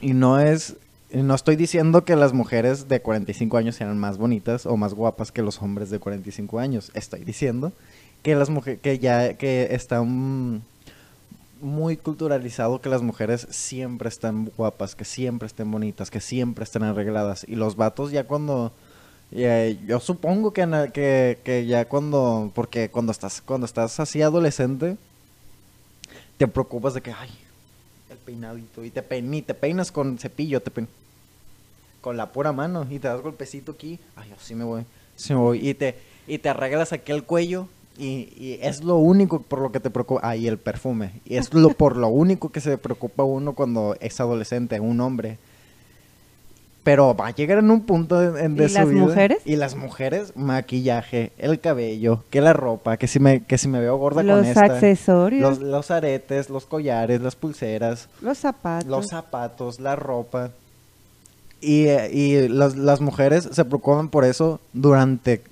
[0.00, 0.76] y no es,
[1.12, 5.30] no estoy diciendo que las mujeres de 45 años sean más bonitas o más guapas
[5.30, 6.90] que los hombres de 45 años.
[6.94, 7.74] Estoy diciendo
[8.22, 10.62] que las mujeres, que ya, que están
[11.60, 16.82] muy culturalizado que las mujeres siempre están guapas, que siempre estén bonitas, que siempre estén
[16.82, 17.44] arregladas.
[17.48, 18.72] Y los vatos ya cuando...
[19.30, 22.50] yo supongo que, que, ya cuando...
[22.54, 24.96] Porque cuando estás, cuando estás así adolescente,
[26.36, 27.30] te preocupas de que, ay,
[28.10, 28.84] el peinadito.
[28.84, 30.70] Y te, pein, te peinas con cepillo, te
[32.00, 32.86] con la pura mano.
[32.90, 33.98] Y te das golpecito aquí.
[34.14, 34.84] Ay, así me voy.
[35.16, 35.68] Sí me voy.
[35.68, 39.80] Y te, y te arreglas aquí el cuello y, es lo único por lo que
[39.80, 40.20] te preocupa.
[40.22, 41.12] Ah, y el perfume.
[41.24, 45.38] Y es lo por lo único que se preocupa uno cuando es adolescente, un hombre.
[46.82, 49.38] Pero va a llegar en un punto de, de, ¿Y las mujeres?
[49.44, 53.80] Y las mujeres, maquillaje, el cabello, que la ropa, que si me, que si me
[53.80, 54.68] veo gorda con esta.
[54.68, 55.58] Los accesorios.
[55.58, 58.08] Los, aretes, los collares, las pulseras.
[58.20, 58.88] Los zapatos.
[58.88, 60.52] Los zapatos, la ropa.
[61.60, 65.42] Y, y las, las mujeres se preocupan por eso durante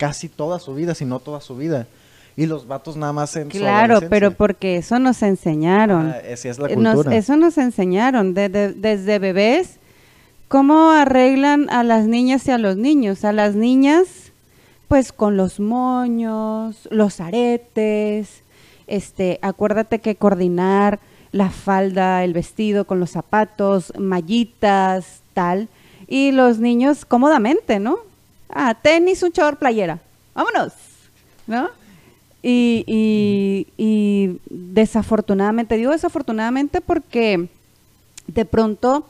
[0.00, 1.86] casi toda su vida, si no toda su vida.
[2.34, 6.06] Y los vatos nada más en Claro, pero porque eso nos enseñaron.
[6.06, 7.14] Ah, esa es la cultura.
[7.14, 9.76] eso nos enseñaron desde bebés.
[10.48, 13.26] ¿Cómo arreglan a las niñas y a los niños?
[13.26, 14.32] A las niñas,
[14.88, 18.42] pues con los moños, los aretes.
[18.86, 20.98] Este, acuérdate que coordinar
[21.30, 25.68] la falda, el vestido con los zapatos, mallitas, tal.
[26.08, 28.09] Y los niños cómodamente, ¿no?
[28.52, 30.00] Ah, tenis, un short, playera.
[30.34, 30.72] Vámonos.
[31.46, 31.68] ¿No?
[32.42, 37.48] Y, y, desafortunadamente, digo desafortunadamente porque
[38.26, 39.06] de pronto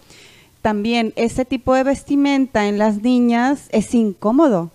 [0.62, 4.70] también ese tipo de vestimenta en las niñas es incómodo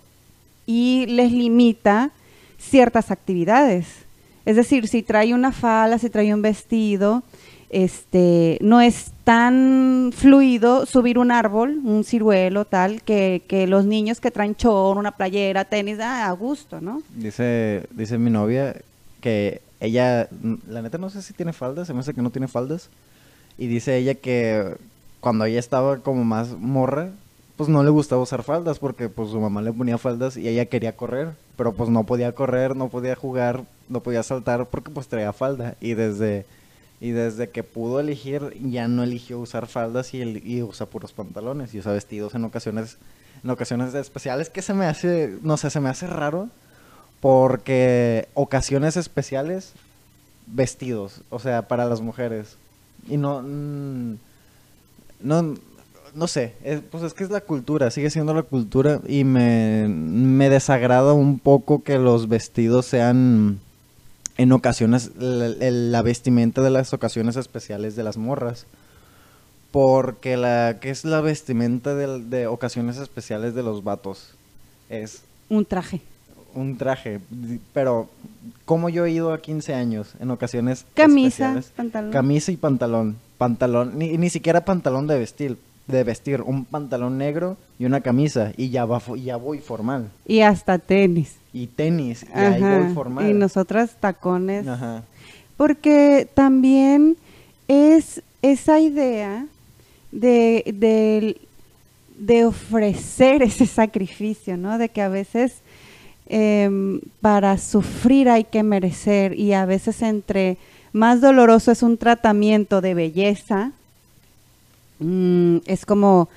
[0.64, 2.12] y les limita
[2.58, 3.86] ciertas actividades.
[4.46, 7.22] Es decir, si trae una falda, si trae un vestido,
[7.70, 14.20] este, no es tan fluido subir un árbol, un ciruelo, tal, que, que los niños
[14.20, 17.02] que traen chor, una playera, tenis, a gusto, ¿no?
[17.14, 18.76] Dice, dice mi novia
[19.20, 20.28] que ella,
[20.68, 22.88] la neta no sé si tiene faldas, se me hace que no tiene faldas,
[23.58, 24.76] y dice ella que
[25.20, 27.10] cuando ella estaba como más morra,
[27.56, 30.66] pues no le gustaba usar faldas porque pues su mamá le ponía faldas y ella
[30.66, 35.08] quería correr, pero pues no podía correr, no podía jugar, no podía saltar porque pues
[35.08, 36.44] traía falda y desde
[37.00, 41.74] y desde que pudo elegir, ya no eligió usar faldas y, y usa puros pantalones
[41.74, 42.96] y usa vestidos en ocasiones,
[43.44, 46.48] en ocasiones especiales que se me hace, no sé, se me hace raro
[47.20, 49.72] porque ocasiones especiales,
[50.46, 52.56] vestidos, o sea, para las mujeres.
[53.08, 54.16] Y no, mm,
[55.20, 55.54] no,
[56.14, 56.54] no sé,
[56.90, 61.38] pues es que es la cultura, sigue siendo la cultura y me, me desagrada un
[61.38, 63.60] poco que los vestidos sean
[64.38, 68.66] en ocasiones la, vestimenta de las ocasiones especiales de las morras.
[69.72, 74.34] Porque la que es la vestimenta de, ocasiones especiales de los vatos
[74.88, 76.00] es Un traje.
[76.54, 77.20] un traje,
[77.74, 78.08] pero
[78.64, 82.10] como yo he ido a 15 años en ocasiones Camisa, especiales, pantalón.
[82.12, 87.56] camisa y pantalón, pantalón, ni, ni siquiera pantalón de vestir, de vestir, un pantalón negro
[87.78, 91.36] y una camisa y ya va ya voy formal Y hasta tenis.
[91.52, 93.30] y tenis y ahí voy formal.
[93.30, 94.66] Y nosotras tacones.
[94.66, 95.02] Ajá.
[95.56, 97.16] Porque también
[97.68, 99.46] es esa idea
[100.12, 101.36] de, de,
[102.18, 104.78] de ofrecer ese sacrificio, ¿no?
[104.78, 105.54] De que a veces
[106.28, 110.56] em, para sufrir hay que merecer y a veces entre
[110.92, 113.72] más doloroso es un tratamiento de belleza,
[114.98, 116.28] mm, es como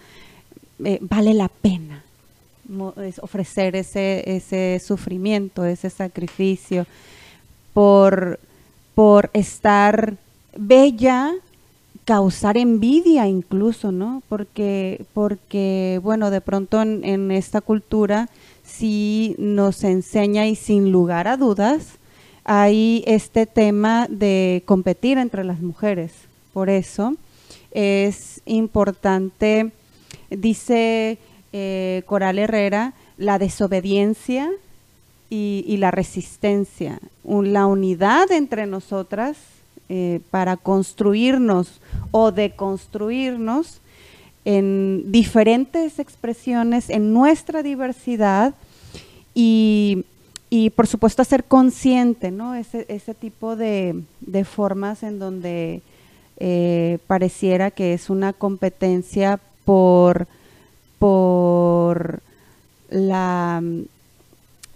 [0.83, 2.03] eh, vale la pena
[3.03, 6.85] es ofrecer ese, ese sufrimiento, ese sacrificio
[7.73, 8.39] por,
[8.93, 10.17] por estar
[10.55, 11.33] bella,
[12.05, 14.21] causar envidia incluso, ¿no?
[14.29, 18.29] Porque, porque bueno, de pronto en, en esta cultura
[18.63, 21.97] sí nos enseña y sin lugar a dudas
[22.43, 26.11] hay este tema de competir entre las mujeres.
[26.53, 27.15] Por eso
[27.71, 29.71] es importante,
[30.29, 31.17] dice
[31.53, 34.49] eh, Coral Herrera, la desobediencia
[35.29, 39.37] y, la resistencia, la unidad entre nosotras
[39.87, 43.79] eh, para construirnos o deconstruirnos
[44.45, 48.55] en diferentes expresiones, en nuestra diversidad
[49.35, 50.05] y,
[50.49, 52.55] y, por supuesto ser consciente, ¿no?
[52.55, 55.81] Ese, ese tipo de, de formas en donde
[56.39, 60.27] eh, pareciera que es una competencia por,
[60.97, 62.21] por
[62.89, 63.61] la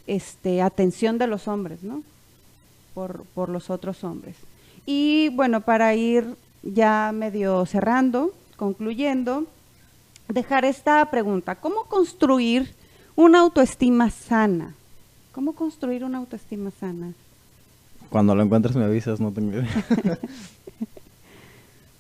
[0.07, 2.03] este, atención de los hombres, ¿no?
[2.93, 4.36] Por, por los otros hombres.
[4.86, 9.45] Y bueno, para ir ya medio cerrando, concluyendo,
[10.28, 12.74] dejar esta pregunta, ¿cómo construir
[13.16, 14.76] una autoestima sana?
[15.32, 17.14] ¿Cómo construir una autoestima sana?
[18.09, 19.68] Cuando lo encuentres me avisas, no tengo idea.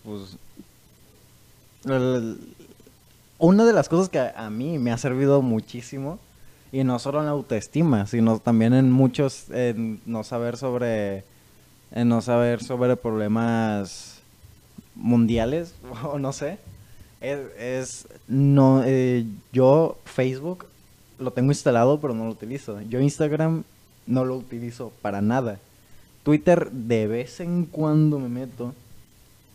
[0.03, 0.37] pues
[3.37, 6.19] una de las cosas que a, a mí me ha servido muchísimo
[6.71, 11.23] y no solo en la autoestima, sino también en muchos en no saber sobre
[11.91, 14.21] en no saber sobre problemas
[14.95, 16.57] mundiales o no sé
[17.21, 20.65] es, es no eh, yo Facebook
[21.19, 22.81] lo tengo instalado pero no lo utilizo.
[22.81, 23.63] Yo Instagram
[24.05, 25.59] no lo utilizo para nada.
[26.23, 28.73] Twitter de vez en cuando me meto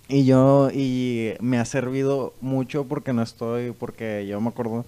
[0.09, 4.85] y yo y me ha servido mucho porque no estoy porque yo me acuerdo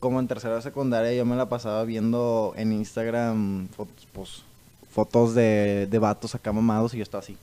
[0.00, 4.42] como en tercera de secundaria yo me la pasaba viendo en Instagram fotos, pues,
[4.90, 7.36] fotos de, de vatos acá mamados y yo estaba así.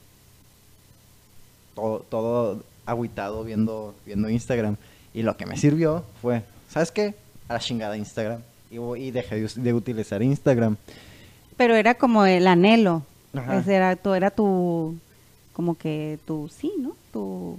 [1.76, 4.78] Todo, todo agüitado viendo, viendo Instagram.
[5.14, 7.16] Y lo que me sirvió fue, ¿sabes qué?
[7.48, 8.42] A la chingada Instagram.
[8.70, 10.78] Y, y dejé de, utilizar Instagram.
[11.56, 13.04] Pero era como el anhelo,
[13.34, 13.60] Ajá.
[13.60, 14.98] Ese era tu,
[15.58, 16.96] como que tu, sí, ¿no?
[17.12, 17.58] Tu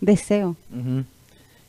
[0.00, 0.54] deseo.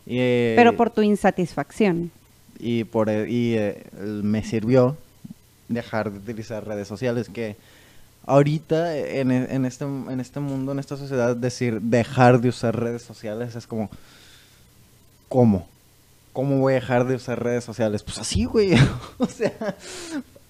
[0.05, 2.11] Y, eh, pero por tu insatisfacción.
[2.59, 3.83] y por e- y eh,
[4.21, 4.95] me sirvió
[5.69, 7.55] dejar de utilizar redes sociales que
[8.27, 12.79] ahorita en, e- en este en este mundo en esta sociedad decir dejar de usar
[12.79, 13.89] redes sociales es como
[15.29, 15.67] cómo
[16.31, 18.73] cómo voy a dejar de usar redes sociales pues así güey
[19.17, 19.75] o sea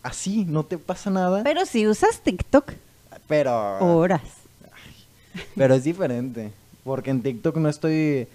[0.03, 2.73] así no te pasa nada Pero si usas TikTok,
[3.27, 4.21] pero horas.
[5.55, 6.51] Pero es diferente.
[6.83, 8.27] Porque en TikTok no estoy.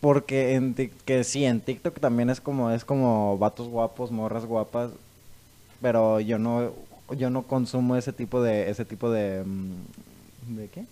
[0.00, 4.90] Porque en que sí, en TikTok también es como, es como vatos guapos, morras guapas.
[5.82, 6.72] Pero yo no,
[7.16, 10.80] yo no consumo ese tipo de, ese tipo de, mm, ¿de qué?
[10.80, 10.86] De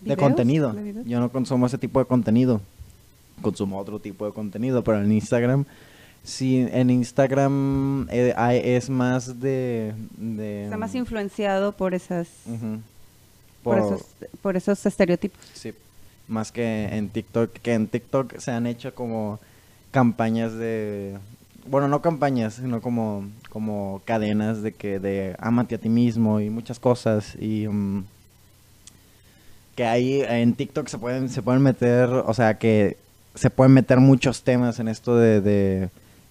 [0.00, 0.18] ¿Videos?
[0.20, 0.74] contenido.
[1.04, 2.60] Yo no consumo ese tipo de contenido.
[3.42, 5.64] Consumo otro tipo de contenido, pero en Instagram,
[6.24, 12.80] sí, en Instagram eh, hay- es más de, de Está más influenciado por esas, Ujú.
[13.62, 14.06] Por, Por- esos,
[14.42, 15.38] por esos estereotipos.
[15.54, 15.72] Sí,
[16.26, 19.38] más que en TikTok, que en TikTok se han hecho como
[19.90, 21.16] campañas de,
[21.66, 26.50] bueno, no campañas, sino como, como cadenas de que de amate a ti mismo y
[26.50, 28.04] muchas cosas y mm,
[29.76, 32.96] que ahí en TikTok se pueden, se pueden meter, o sea, que
[33.34, 35.88] se pueden meter muchos temas en esto de, de,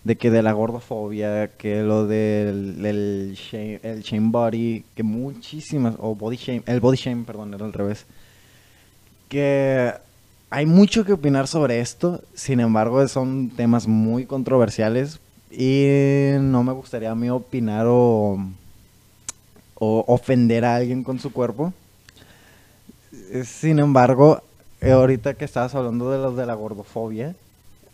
[0.08, 5.95] de que de la gordofobia, que lo del el shame, el shame body, que muchísimas,
[5.99, 8.05] o body shame, el body shame, perdón, era al revés
[9.28, 9.93] que
[10.49, 15.20] hay mucho que opinar sobre esto, sin embargo son temas muy controversiales
[15.51, 15.88] y
[16.39, 18.38] no me gustaría a mí opinar o,
[19.76, 21.74] o ofender a alguien con su cuerpo.
[23.43, 24.41] Sin embargo,
[24.80, 27.36] eh, ahorita que estabas hablando de lo de la gordofobia,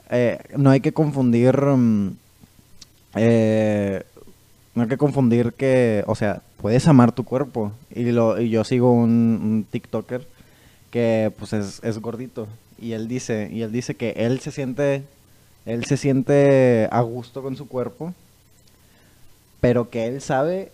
[0.10, 2.16] eh, no hay que confundir, mm,
[3.16, 4.04] eh,
[4.76, 7.72] no hay que confundir que, o sea, puedes amar tu cuerpo.
[7.94, 10.26] Y, lo, y yo sigo un, un TikToker
[10.92, 12.48] que pues es, es gordito.
[12.80, 15.04] Y él dice y él dice que él se siente
[15.66, 18.14] él se siente a gusto con su cuerpo
[19.62, 20.72] pero que él sabe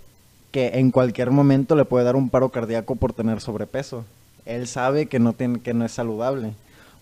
[0.51, 4.03] que en cualquier momento le puede dar un paro cardíaco por tener sobrepeso.
[4.45, 6.53] Él sabe que no tiene que no es saludable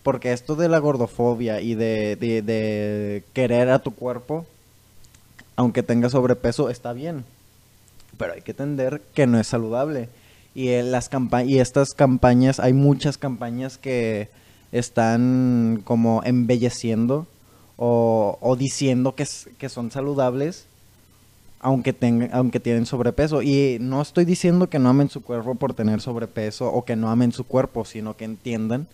[0.03, 4.45] porque esto de la gordofobia y de, de, querer a tu cuerpo
[5.55, 7.25] aunque tenga sobrepeso está bien.
[8.17, 10.07] Pero hay que entender que no es saludable.
[10.53, 14.29] Y las campa y estas campañas hay muchas campañas que
[14.71, 17.27] están como embelleciendo
[17.75, 19.27] o, o diciendo que,
[19.57, 20.67] que son saludables
[21.59, 23.41] aunque tengan aunque tienen sobrepeso.
[23.41, 27.09] Y no estoy diciendo que no amen su cuerpo por tener sobrepeso o que no
[27.09, 28.87] amen su cuerpo sino que entiendan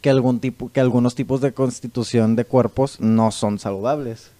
[0.00, 4.30] que algún tipo que algunos tipos de constitución de cuerpos no son saludables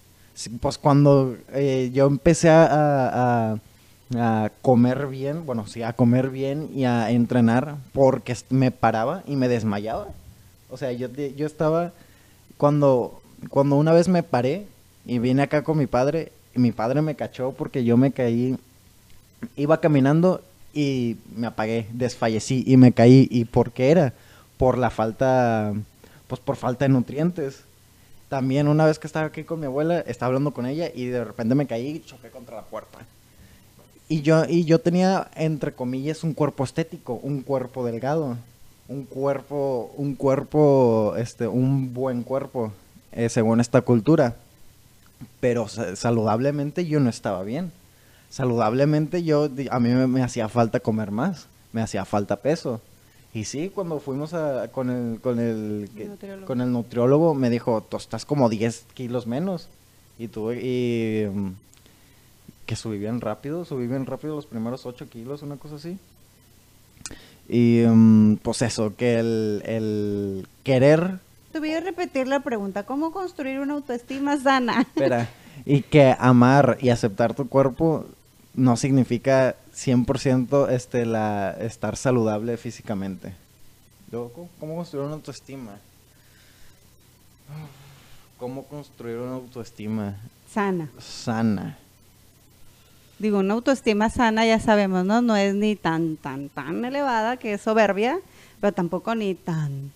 [0.59, 3.59] pues cuando eh, yo empecé a, a-
[4.61, 9.47] comer bien, bueno, sí, a comer bien y a entrenar porque me paraba y me
[9.47, 10.07] desmayaba.
[10.69, 11.07] O sea, yo,
[11.37, 11.91] yo estaba,
[12.57, 14.65] cuando, cuando una vez me paré
[15.05, 18.57] y vine acá con mi padre, mi padre me cachó porque yo me caí,
[19.55, 20.41] iba caminando
[20.73, 23.27] y me apagué, desfallecí y me caí.
[23.31, 24.13] ¿Y por qué era?
[24.61, 25.73] Por la falta,
[26.27, 27.63] pues por falta de nutrientes.
[28.29, 31.23] También una vez que estaba aquí con mi abuela, estaba hablando con ella y de
[31.25, 32.99] repente me caí y choqué contra la puerta.
[34.07, 38.37] Y yo, y yo tenía, entre comillas, un cuerpo estético, un cuerpo delgado,
[38.87, 42.71] un cuerpo, un cuerpo, este, un buen cuerpo,
[43.13, 44.35] eh, según esta cultura.
[45.39, 47.71] Pero sa- saludablemente yo no estaba bien.
[48.29, 52.79] Saludablemente yo, a mí me hacía falta comer más, me hacía falta peso.
[53.33, 55.89] Y sí, cuando fuimos a, con, el, con, el,
[56.45, 59.69] con el nutriólogo me dijo, tú estás como 10 kilos menos.
[60.19, 61.53] Y tuve, y mm,
[62.65, 65.97] que subí bien rápido, subí bien rápido los primeros 8 kilos, una cosa así.
[67.47, 71.19] Y mm, pues eso, que el, el querer,
[71.53, 74.81] Te voy a repetir la pregunta, ¿cómo construir una autoestima sana?
[74.81, 75.29] espera,
[75.65, 78.05] y que amar y aceptar tu cuerpo
[78.53, 83.33] no significa 100% este, la, estar saludable físicamente.
[84.11, 85.77] Luego, ¿cómo, cómo construir una autoestima?
[88.37, 90.15] ¿Cómo construir una autoestima
[90.51, 90.89] Sana.
[90.99, 91.77] sana?
[93.19, 95.21] Digo, una autoestima sana ya sabemos, ¿no?
[95.21, 98.19] No es ni tan, tan, tan elevada que es soberbia,
[98.59, 99.91] pero tampoco ni tan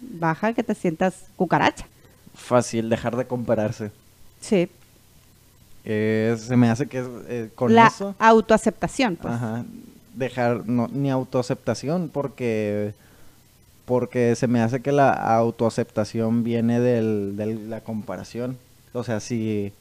[0.00, 1.86] baja que te sientas cucaracha.
[2.34, 3.92] Fácil, dejar de compararse.
[4.40, 4.70] Sí.
[5.84, 8.14] Eh, se me hace que es, eh, con la eso...
[8.18, 9.34] autoaceptación, pues.
[9.34, 9.64] Ajá,
[10.14, 12.92] dejar no, ni autoaceptación porque
[13.86, 18.56] porque se me hace que la autoaceptación viene del, de la comparación.
[18.92, 19.72] O sea, si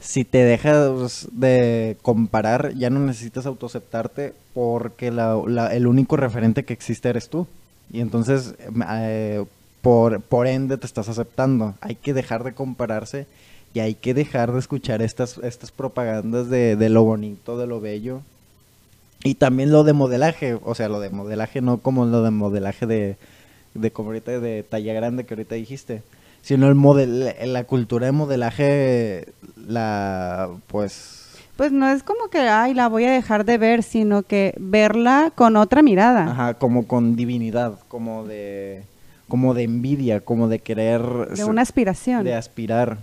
[0.00, 6.64] si te dejas de comparar, ya no necesitas autoaceptarte porque la, la- el único referente
[6.64, 7.46] que existe eres tú.
[7.92, 8.54] Y entonces,
[8.90, 9.44] eh,
[9.80, 11.74] por, por ende, te estás aceptando.
[11.80, 13.26] Hay que dejar de compararse
[13.74, 17.80] y hay que dejar de escuchar estas, estas propagandas de, de lo bonito, de lo
[17.80, 18.20] bello.
[19.24, 22.86] Y también lo de modelaje, o sea, lo de modelaje no como lo de modelaje
[22.86, 23.16] de,
[23.74, 26.02] de como ahorita de talla grande que ahorita dijiste,
[26.42, 29.28] sino el model, la cultura de modelaje,
[29.68, 34.24] la, pues, Pues no es como que, ay, la voy a dejar de ver, sino
[34.24, 36.24] que verla con otra mirada.
[36.32, 38.82] ajá, como con divinidad, como de,
[39.28, 41.00] como de envidia, como de querer,
[41.36, 42.24] De una aspiración.
[42.24, 42.98] de aspirar,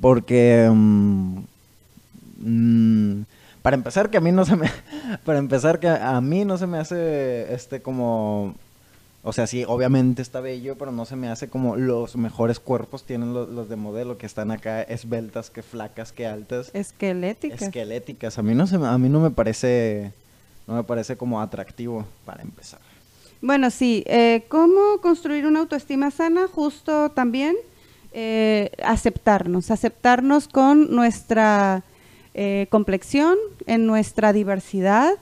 [0.00, 1.38] porque, mm,
[3.62, 4.70] para empezar que a mí no se me,
[5.24, 8.54] para empezar que a mí no se me hace, este, como,
[9.22, 13.04] o sea, sí, obviamente está bello, pero no se me hace como los mejores cuerpos
[13.04, 17.54] tienen los, los de modelo, que están acá esbeltas, que flacas, que altas, Esquelética.
[17.54, 18.38] esqueléticas.
[18.38, 20.12] A mí no se, me- a mí no me parece,
[20.66, 22.80] no me parece como atractivo para empezar.
[23.40, 24.04] Bueno, sí.
[24.06, 26.46] eh, ¿Cómo construir una autoestima sana?
[26.48, 27.54] Justo también
[28.14, 31.82] eh, aceptarnos, aceptarnos con nuestra
[32.34, 33.36] eh, complexión,
[33.66, 35.14] en nuestra diversidad,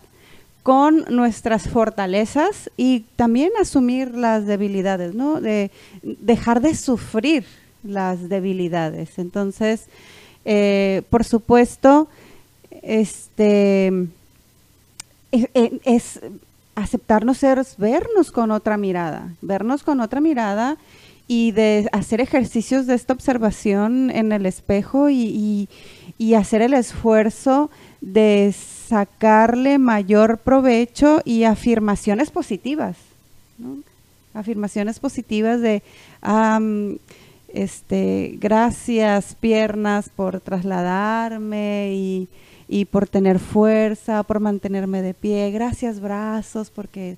[0.62, 5.40] con nuestras fortalezas y también asumir las debilidades, ¿no?
[5.40, 5.70] De
[6.02, 7.44] dejar de sufrir
[7.82, 9.18] las debilidades.
[9.18, 9.86] Entonces,
[10.44, 12.08] eh, por supuesto,
[12.82, 13.88] este
[15.32, 16.20] es, es- es
[16.74, 20.76] aceptarnos es vernos con otra mirada, vernos con otra mirada
[21.28, 25.68] y de hacer ejercicios de esta observación en el espejo y,
[26.18, 27.68] y- hacer el esfuerzo
[28.00, 28.54] de
[28.88, 32.96] sacarle mayor provecho y afirmaciones positivas.
[33.58, 33.78] ¿no?
[34.34, 35.82] afirmaciones positivas de
[36.22, 36.98] am,
[37.52, 42.28] este gracias piernas por trasladarme y,
[42.68, 47.16] y por tener fuerza, por mantenerme de pie, gracias brazos porque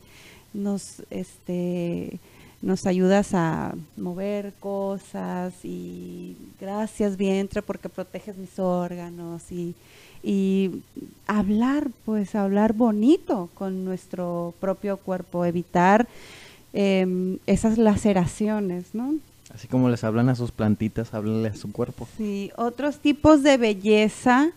[0.53, 2.19] nos este
[2.65, 9.75] nos ayudas a mover cosas y gracias vientre porque proteges mis órganos y,
[10.23, 10.83] y
[11.27, 16.09] hablar, pues hablar bonito con nuestro propio cuerpo, evitar
[16.73, 19.17] em, esas laceraciones, ¿no?
[19.55, 22.09] Así como les hablan a sus plantitas, háblenle a su cuerpo.
[22.17, 24.53] Sí, otros tipos de belleza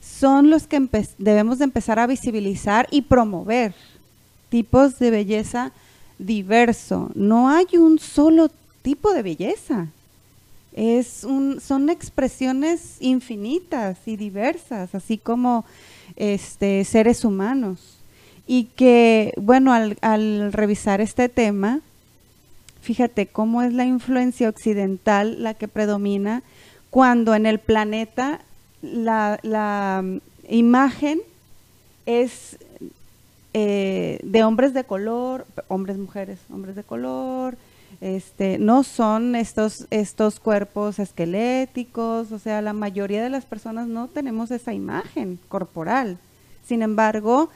[0.00, 0.88] son los que
[1.18, 3.74] debemos de empezar a visibilizar y promover.
[4.50, 5.72] Tipos de belleza
[6.20, 7.10] diverso.
[7.14, 8.50] No hay un solo
[8.82, 9.88] tipo de belleza.
[10.72, 15.64] Es un, son expresiones infinitas y diversas, así como
[16.16, 17.98] este, seres humanos.
[18.46, 21.80] Y que, bueno, al, revisar este tema,
[22.82, 26.42] fíjate cómo es la influencia occidental la que predomina
[26.90, 28.40] cuando en el planeta
[28.82, 30.18] la, la, mm,
[30.48, 31.20] imagen
[32.06, 32.58] es
[33.52, 37.56] eh, de hombres de color, hombres, mujeres, hombres de color,
[38.00, 44.08] este, no son estos, estos cuerpos esqueléticos, o sea, la mayoría de las personas no
[44.08, 46.18] tenemos esa imagen corporal.
[46.64, 47.50] Sin embargo,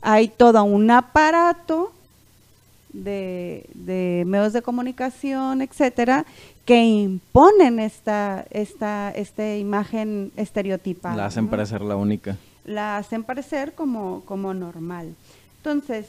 [0.00, 1.92] hay todo un aparato
[2.92, 6.24] de, de medios de comunicación, etcétera,
[6.64, 11.16] que imponen esta, esta, esta imagen estereotipada.
[11.16, 11.50] La hacen ¿no?
[11.50, 12.36] parecer la única.
[12.64, 15.14] la hacen parecer como, como normal.
[15.60, 16.06] Entonces,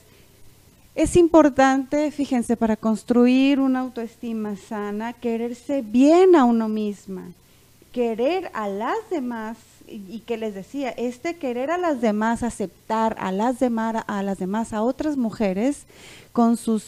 [0.95, 7.32] es importante, fíjense, para construir una autoestima sana, quererse bien a uno misma,
[7.91, 13.34] querer a las demás, y, que les decía, este querer a las demás, aceptar a
[13.34, 15.86] las demás, a las demás, a otras mujeres
[16.32, 16.82] con su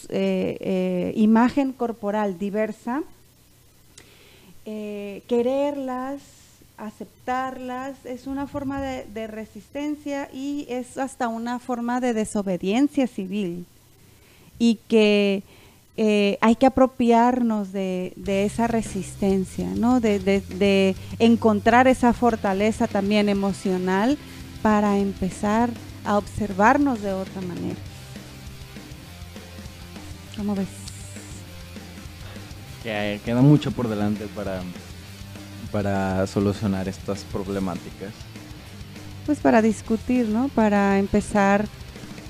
[1.16, 3.04] imagen corporal diversa,
[4.66, 6.22] eh, quererlas,
[6.86, 13.66] aceptarlas, es una forma de, resistencia y es hasta una forma de desobediencia civil.
[14.60, 15.44] Y que
[15.98, 20.00] eh, hay que apropiarnos de, esa resistencia, ¿no?
[20.00, 24.18] De, de- encontrar esa fortaleza también emocional
[24.62, 25.70] para empezar
[26.06, 27.80] a observarnos de otra manera.
[30.38, 30.68] ¿Cómo ves?
[32.84, 34.62] Que queda mucho por delante para,
[35.72, 38.14] para solucionar estas problemáticas.
[39.26, 40.50] Pues para discutir, ¿no?
[40.50, 41.66] Para empezar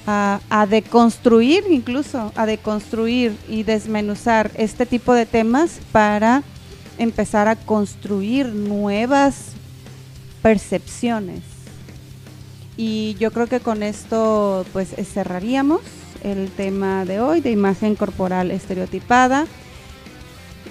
[0.05, 6.43] a, deconstruir, incluso a deconstruir y desmenuzar este tipo de temas para
[6.97, 9.53] empezar a construir nuevas
[10.41, 11.41] percepciones.
[12.75, 15.81] Y yo creo que con esto pues cerraríamos
[16.23, 19.45] el tema de hoy de imagen corporal estereotipada.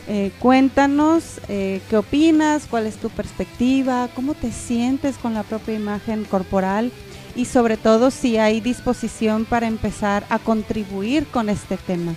[0.09, 5.75] Eh, cuéntanos eh, qué opinas, cuál es tu perspectiva, cómo te sientes con la propia
[5.75, 6.91] imagen corporal
[7.37, 12.15] y sobre todo si hay disposición para empezar a contribuir con este tema.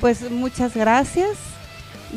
[0.00, 1.38] Pues muchas gracias.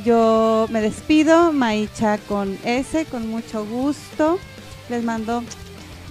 [0.04, 4.38] Yo me despido, Maicha con S, con mucho gusto.
[4.90, 5.44] Les mando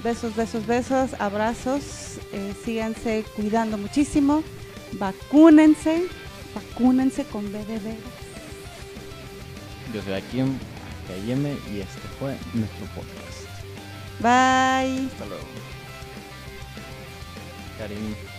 [0.03, 2.19] besos, besos, besos, abrazos.
[2.33, 4.43] Eh, síganse cuidando muchísimo.
[4.93, 6.05] Vacúnense,
[6.55, 8.24] vacúnense con BDB.
[9.95, 10.59] Yo soy Akim,
[11.07, 13.47] KM y este fue nuestro podcast.
[14.19, 15.07] Bye.
[15.07, 15.45] Hasta luego.
[17.79, 18.34] Karim.